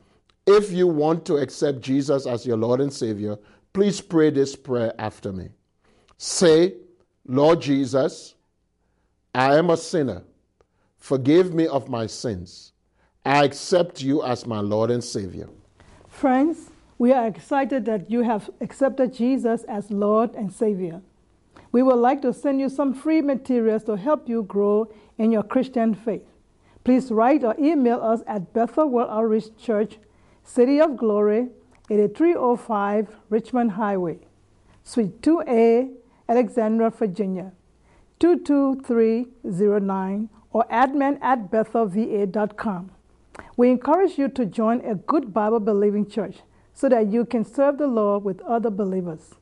if 0.46 0.70
you 0.70 0.86
want 0.86 1.24
to 1.26 1.36
accept 1.36 1.80
Jesus 1.80 2.26
as 2.26 2.46
your 2.46 2.56
Lord 2.56 2.80
and 2.80 2.92
Savior, 2.92 3.38
please 3.72 4.00
pray 4.00 4.30
this 4.30 4.56
prayer 4.56 4.92
after 4.98 5.32
me. 5.32 5.50
Say, 6.18 6.74
Lord 7.26 7.60
Jesus, 7.60 8.35
I 9.36 9.58
am 9.58 9.68
a 9.68 9.76
sinner. 9.76 10.22
Forgive 10.96 11.52
me 11.52 11.66
of 11.66 11.90
my 11.90 12.06
sins. 12.06 12.72
I 13.22 13.44
accept 13.44 14.00
you 14.00 14.22
as 14.22 14.46
my 14.46 14.60
Lord 14.60 14.90
and 14.90 15.04
Savior. 15.04 15.50
Friends, 16.08 16.70
we 16.96 17.12
are 17.12 17.26
excited 17.26 17.84
that 17.84 18.10
you 18.10 18.22
have 18.22 18.48
accepted 18.62 19.12
Jesus 19.12 19.62
as 19.64 19.90
Lord 19.90 20.34
and 20.34 20.50
Savior. 20.50 21.02
We 21.70 21.82
would 21.82 21.98
like 21.98 22.22
to 22.22 22.32
send 22.32 22.60
you 22.60 22.70
some 22.70 22.94
free 22.94 23.20
materials 23.20 23.84
to 23.84 23.98
help 23.98 24.26
you 24.26 24.42
grow 24.42 24.90
in 25.18 25.32
your 25.32 25.42
Christian 25.42 25.94
faith. 25.94 26.24
Please 26.82 27.10
write 27.10 27.44
or 27.44 27.54
email 27.58 28.00
us 28.00 28.22
at 28.26 28.54
Bethel 28.54 28.88
World 28.88 29.10
Outreach 29.10 29.54
Church 29.58 29.98
City 30.44 30.80
of 30.80 30.96
Glory, 30.96 31.48
8305 31.90 33.14
Richmond 33.28 33.72
Highway, 33.72 34.18
Suite 34.82 35.20
2A, 35.20 35.92
Alexandria, 36.26 36.88
Virginia, 36.88 37.52
22309, 38.20 40.28
or 40.52 40.64
admin 40.70 41.18
at 41.20 41.50
bethelva.com. 41.50 42.90
We 43.56 43.70
encourage 43.70 44.18
you 44.18 44.28
to 44.28 44.46
join 44.46 44.80
a 44.80 44.94
good 44.94 45.34
Bible 45.34 45.60
believing 45.60 46.08
church 46.08 46.38
so 46.72 46.88
that 46.88 47.08
you 47.08 47.24
can 47.24 47.44
serve 47.44 47.78
the 47.78 47.86
Lord 47.86 48.24
with 48.24 48.40
other 48.42 48.70
believers. 48.70 49.34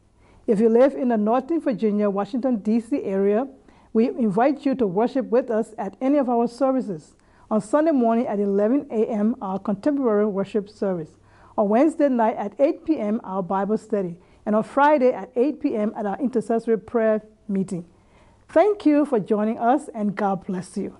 If 0.47 0.61
you 0.61 0.69
live 0.69 0.95
in 0.95 1.09
the 1.09 1.17
Northern 1.17 1.61
Virginia, 1.61 2.11
Washington, 2.11 2.57
D.C. 2.57 3.03
area, 3.03 3.47
we 3.93 4.09
invite 4.09 4.67
you 4.67 4.75
to 4.75 4.87
worship 4.87 5.27
with 5.27 5.51
us 5.51 5.75
at 5.79 5.97
any 6.01 6.19
of 6.19 6.29
our 6.29 6.49
services 6.49 7.15
on 7.51 7.61
Sunday 7.61 7.93
morning 7.93 8.27
at 8.27 8.41
11 8.41 8.89
a.m., 8.91 9.37
our 9.41 9.59
contemporary 9.59 10.27
worship 10.27 10.69
service. 10.69 11.11
On 11.57 11.69
Wednesday 11.69 12.09
night 12.09 12.37
at 12.37 12.55
8 12.59 12.85
p.m., 12.85 13.21
our 13.23 13.43
Bible 13.43 13.79
study. 13.79 14.17
And 14.45 14.57
on 14.57 14.65
Friday 14.65 15.13
at 15.13 15.31
8 15.37 15.61
p.m., 15.61 15.93
at 15.97 16.07
our 16.07 16.19
intercessory 16.19 16.79
prayer 16.79 17.23
meeting. 17.49 17.85
Thank 18.55 18.87
you 18.87 19.05
for 19.05 19.19
joining 19.19 19.59
us, 19.59 19.91
and 19.93 20.15
God 20.15 20.47
bless 20.47 20.77
you. 20.77 20.97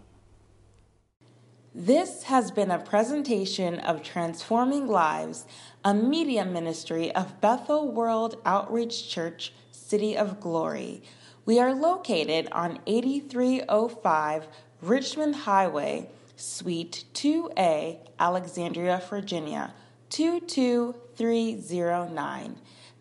This 1.73 2.25
has 2.25 2.51
been 2.51 2.73
a 2.73 2.81
presentation 2.81 3.79
of 3.79 4.03
Transforming 4.03 4.89
Lives, 4.89 5.47
a 5.85 5.95
media 5.95 6.45
ministry 6.45 7.15
of 7.15 7.41
Bethel 7.41 7.93
World 7.93 8.39
Outreach 8.45 9.09
Church, 9.09 9.53
City 9.71 10.17
of 10.17 10.41
Glory. 10.41 11.05
We 11.47 11.61
are 11.61 11.73
located 11.73 12.49
on 12.51 12.81
8305 12.89 14.49
Richmond 14.83 15.37
Highway 15.37 16.11
Suite 16.35 17.05
2A, 17.15 17.99
Alexandria, 18.19 19.01
Virginia 19.09 19.73
22309. 20.11 22.57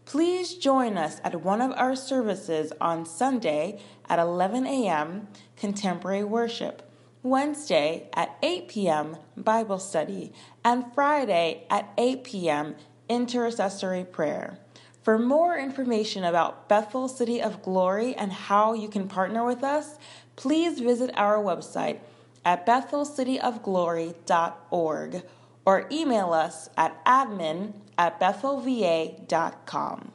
Please 0.06 0.56
join 0.56 0.98
us 0.98 1.22
at 1.24 1.42
one 1.42 1.62
of 1.62 1.72
our 1.72 1.96
services 1.96 2.74
on 2.82 3.06
Sunday 3.06 3.80
at 4.10 4.20
11 4.20 4.68
a.m. 4.68 5.30
Contemporary 5.56 6.26
Worship, 6.26 6.82
Wednesday 7.24 8.10
at 8.14 8.38
8 8.44 8.68
p.m. 8.68 9.16
Bible 9.38 9.80
Study, 9.80 10.34
and 10.64 10.86
Friday 10.94 11.66
at 11.70 11.94
8 11.98 12.24
p.m. 12.26 12.76
Intercessory 13.08 14.04
Prayer. 14.04 14.60
For 15.04 15.18
more 15.18 15.58
information 15.58 16.26
about 16.26 16.68
Bethel 16.68 17.08
City 17.08 17.42
of 17.42 17.64
Glory 17.64 18.14
and 18.16 18.30
how 18.32 18.74
you 18.74 18.90
can 18.90 19.08
partner 19.08 19.46
with 19.46 19.64
us, 19.64 19.98
please 20.36 20.80
visit 20.80 21.12
our 21.16 21.38
website 21.38 22.00
at 22.44 22.66
bethelcityofglory.org 22.66 25.24
or 25.66 25.88
email 25.92 26.34
us 26.34 26.70
at 26.76 27.06
admin 27.06 27.72
at 27.98 28.20
bethelva.com. 28.20 30.12